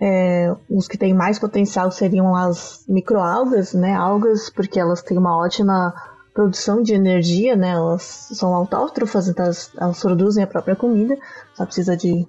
É, 0.00 0.54
os 0.68 0.88
que 0.88 0.98
têm 0.98 1.14
mais 1.14 1.38
potencial 1.38 1.90
seriam 1.90 2.34
as 2.34 2.84
microalgas, 2.88 3.72
né, 3.72 3.94
algas, 3.94 4.50
porque 4.50 4.78
elas 4.78 5.02
têm 5.02 5.16
uma 5.16 5.38
ótima 5.38 5.94
produção 6.34 6.82
de 6.82 6.92
energia, 6.92 7.54
né? 7.54 7.70
Elas 7.70 8.02
são 8.32 8.52
autótrofas, 8.52 9.28
então 9.28 9.44
elas, 9.44 9.70
elas 9.78 10.00
produzem 10.02 10.42
a 10.42 10.48
própria 10.48 10.74
comida, 10.74 11.16
só 11.54 11.64
precisa 11.64 11.96
de, 11.96 12.26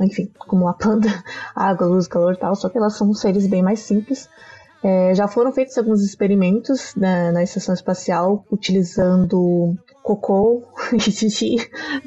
enfim, 0.00 0.30
como 0.38 0.68
a 0.68 0.72
planta, 0.72 1.08
água, 1.54 1.88
luz, 1.88 2.06
calor 2.06 2.34
e 2.34 2.38
tal, 2.38 2.54
só 2.54 2.68
que 2.68 2.78
elas 2.78 2.96
são 2.96 3.12
seres 3.12 3.48
bem 3.48 3.62
mais 3.62 3.80
simples. 3.80 4.28
É, 4.82 5.12
já 5.14 5.26
foram 5.26 5.52
feitos 5.52 5.76
alguns 5.76 6.02
experimentos 6.02 6.94
na, 6.94 7.32
na 7.32 7.42
estação 7.42 7.74
espacial 7.74 8.44
utilizando 8.50 9.76
cocô 10.02 10.62
e 10.94 11.00
xixi, 11.00 11.56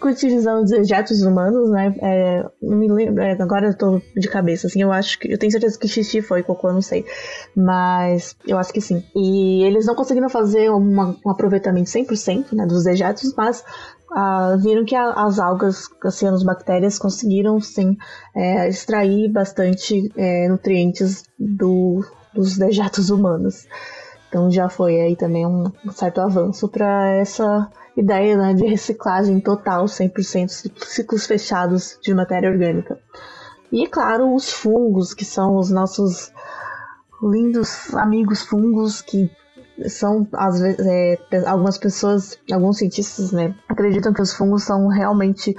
utilizando 0.04 0.66
dejetos 0.66 1.22
humanos, 1.22 1.70
né? 1.70 1.94
É, 2.02 2.46
não 2.62 2.78
me 2.78 2.88
lembro, 2.88 3.22
é, 3.22 3.34
agora 3.34 3.68
eu 3.68 3.78
tô 3.78 4.02
de 4.16 4.28
cabeça, 4.28 4.68
assim, 4.68 4.82
eu 4.82 4.92
acho 4.92 5.20
que. 5.20 5.32
Eu 5.32 5.38
tenho 5.38 5.52
certeza 5.52 5.78
que 5.78 5.88
xixi 5.88 6.22
foi 6.22 6.44
cocô, 6.44 6.70
eu 6.70 6.74
não 6.74 6.82
sei. 6.82 7.06
Mas 7.56 8.36
eu 8.48 8.58
acho 8.58 8.72
que 8.72 8.82
sim. 8.82 9.04
E 9.16 9.64
eles 9.64 9.86
não 9.86 9.94
conseguiram 9.94 10.30
fazer 10.30 10.70
uma, 10.72 11.16
um 11.26 11.30
aproveitamento 11.30 11.90
100% 11.90 12.54
né, 12.54 12.66
dos 12.66 12.86
dejetos, 12.86 13.34
mas 13.36 13.64
ah, 14.14 14.58
viram 14.60 14.84
que 14.84 14.96
a, 14.96 15.12
as 15.12 15.40
algas, 15.40 15.90
assim, 16.04 16.28
as 16.28 16.44
bactérias 16.44 16.98
conseguiram 16.98 17.60
sim 17.60 17.98
é, 18.36 18.68
extrair 18.68 19.30
bastante 19.30 20.12
é, 20.16 20.48
nutrientes 20.50 21.24
do, 21.38 22.04
dos 22.34 22.58
dejetos 22.58 23.10
humanos. 23.10 23.68
Então 24.28 24.50
já 24.50 24.70
foi 24.70 25.00
aí 25.02 25.16
também 25.16 25.46
um 25.46 25.72
certo 25.92 26.22
avanço 26.22 26.68
para 26.70 27.16
essa 27.18 27.70
ideia 27.98 28.38
né, 28.38 28.54
de 28.54 28.66
reciclagem 28.66 29.40
total, 29.42 29.86
100% 29.86 30.50
ciclos 30.86 31.26
fechados 31.26 32.00
de 32.02 32.14
matéria 32.14 32.50
orgânica. 32.50 32.98
E 33.72 33.88
claro, 33.88 34.34
os 34.34 34.52
fungos, 34.52 35.14
que 35.14 35.26
são 35.26 35.58
os 35.58 35.70
nossos 35.70 36.32
lindos 37.22 37.94
amigos 37.94 38.42
fungos 38.42 39.02
que 39.02 39.30
são 39.88 40.28
às 40.34 40.60
vezes 40.60 40.86
é, 40.86 41.18
algumas 41.48 41.78
pessoas, 41.78 42.38
alguns 42.52 42.78
cientistas, 42.78 43.32
né, 43.32 43.56
acreditam 43.68 44.14
que 44.14 44.22
os 44.22 44.34
fungos 44.34 44.64
são 44.64 44.88
realmente 44.88 45.56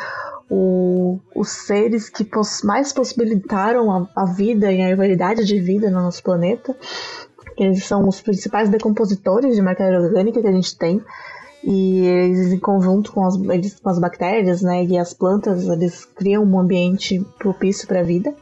o, 0.55 1.19
os 1.35 1.49
seres 1.49 2.11
que 2.11 2.23
pos, 2.23 2.61
mais 2.63 2.93
possibilitaram 2.93 3.91
a, 3.91 4.07
a, 4.15 4.27
vida 4.27 4.71
e 4.71 4.83
a 4.83 4.95
variedade 4.95 5.47
de 5.47 5.59
vida 5.59 5.91
no 5.91 6.03
nosso 6.03 6.23
planeta. 6.23 6.77
Eles 7.57 7.87
são 7.87 8.07
os 8.07 8.21
principais 8.21 8.69
decompositores 8.69 9.57
de 9.57 9.63
matéria 9.63 9.99
orgânica 9.99 10.43
que 10.43 10.47
a 10.47 10.53
gente 10.53 10.77
tem. 10.77 11.03
E 11.65 12.05
eles, 12.05 12.53
em 12.53 12.59
conjunto 12.59 13.13
com 13.13 13.25
as, 13.25 13.35
eles, 13.37 13.81
com 13.81 13.89
as 13.89 13.99
bactérias 13.99 14.61
né, 14.61 14.85
e 14.85 14.99
as 14.99 15.15
plantas, 15.15 15.67
eles 15.67 16.05
criam 16.05 16.45
um 16.45 16.61
ambiente 16.61 17.25
propício 17.39 17.89
para 17.89 18.01
a 18.01 18.05
vida. 18.05 18.35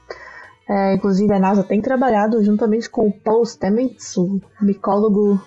É, 0.68 0.94
inclusive, 0.94 1.32
a 1.32 1.38
NASA 1.38 1.62
tem 1.62 1.80
trabalhado 1.80 2.42
juntamente 2.42 2.90
com 2.90 3.06
o 3.06 3.12
Paul 3.12 3.44
Stamets, 3.46 4.16
o 4.16 4.40
micólogo, 4.60 5.40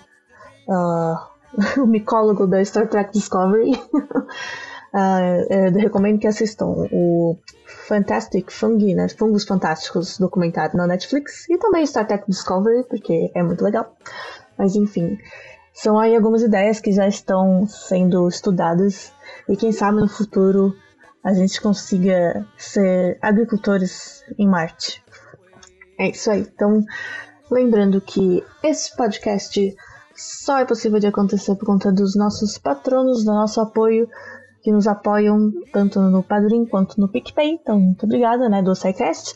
uh, 0.68 1.16
o 1.82 1.86
micólogo 1.86 2.46
da 2.46 2.64
Star 2.64 2.88
Trek 2.88 3.12
Discovery. 3.12 3.72
uh, 4.94 5.52
eu 5.52 5.72
recomendo 5.72 6.20
que 6.20 6.26
assistam 6.26 6.66
o 6.66 7.36
Fantastic 7.88 8.50
Fungi, 8.50 8.94
né, 8.94 9.08
Fungos 9.08 9.44
Fantásticos 9.44 10.18
documentário 10.18 10.76
na 10.76 10.86
Netflix 10.86 11.48
e 11.50 11.58
também 11.58 11.84
Star 11.84 12.06
Trek 12.06 12.24
Discovery, 12.28 12.84
porque 12.88 13.30
é 13.34 13.42
muito 13.42 13.62
legal. 13.62 13.94
Mas 14.56 14.76
enfim, 14.76 15.18
são 15.72 15.98
aí 15.98 16.14
algumas 16.14 16.42
ideias 16.42 16.80
que 16.80 16.92
já 16.92 17.08
estão 17.08 17.66
sendo 17.66 18.28
estudadas 18.28 19.12
e 19.48 19.56
quem 19.56 19.72
sabe 19.72 20.00
no 20.00 20.08
futuro 20.08 20.72
a 21.24 21.32
gente 21.32 21.60
consiga 21.60 22.46
ser 22.56 23.18
agricultores 23.20 24.22
em 24.38 24.46
Marte. 24.46 25.02
É 25.98 26.10
isso 26.10 26.30
aí. 26.30 26.40
Então, 26.42 26.84
lembrando 27.50 28.00
que 28.00 28.44
esse 28.62 28.94
podcast 28.94 29.74
só 30.14 30.58
é 30.58 30.64
possível 30.64 31.00
de 31.00 31.06
acontecer 31.06 31.56
por 31.56 31.66
conta 31.66 31.90
dos 31.90 32.14
nossos 32.14 32.58
patronos, 32.58 33.24
do 33.24 33.32
nosso 33.32 33.60
apoio, 33.60 34.08
que 34.64 34.72
nos 34.72 34.88
apoiam 34.88 35.52
tanto 35.70 36.00
no 36.00 36.22
Padrim 36.22 36.64
quanto 36.64 36.98
no 36.98 37.06
PicPay. 37.06 37.50
Então, 37.50 37.78
muito 37.78 38.06
obrigada, 38.06 38.48
né, 38.48 38.62
do 38.62 38.74
SciCast. 38.74 39.34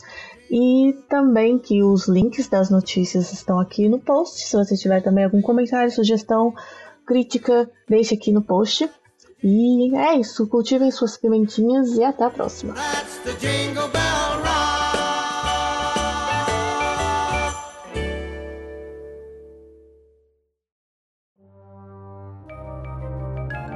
E 0.49 0.97
também 1.07 1.59
que 1.59 1.83
os 1.83 2.07
links 2.07 2.49
das 2.49 2.71
notícias 2.71 3.31
estão 3.31 3.59
aqui 3.59 3.87
no 3.87 3.99
post. 3.99 4.47
Se 4.47 4.57
você 4.57 4.75
tiver 4.75 5.03
também 5.03 5.23
algum 5.23 5.39
comentário, 5.39 5.91
sugestão, 5.91 6.51
crítica, 7.05 7.69
deixe 7.87 8.15
aqui 8.15 8.31
no 8.31 8.41
post. 8.41 8.89
E 9.43 9.95
é 9.95 10.15
isso. 10.15 10.47
Cultivem 10.47 10.89
suas 10.89 11.15
pimentinhas 11.15 11.95
e 11.95 12.03
até 12.03 12.23
a 12.23 12.31
próxima. 12.31 12.73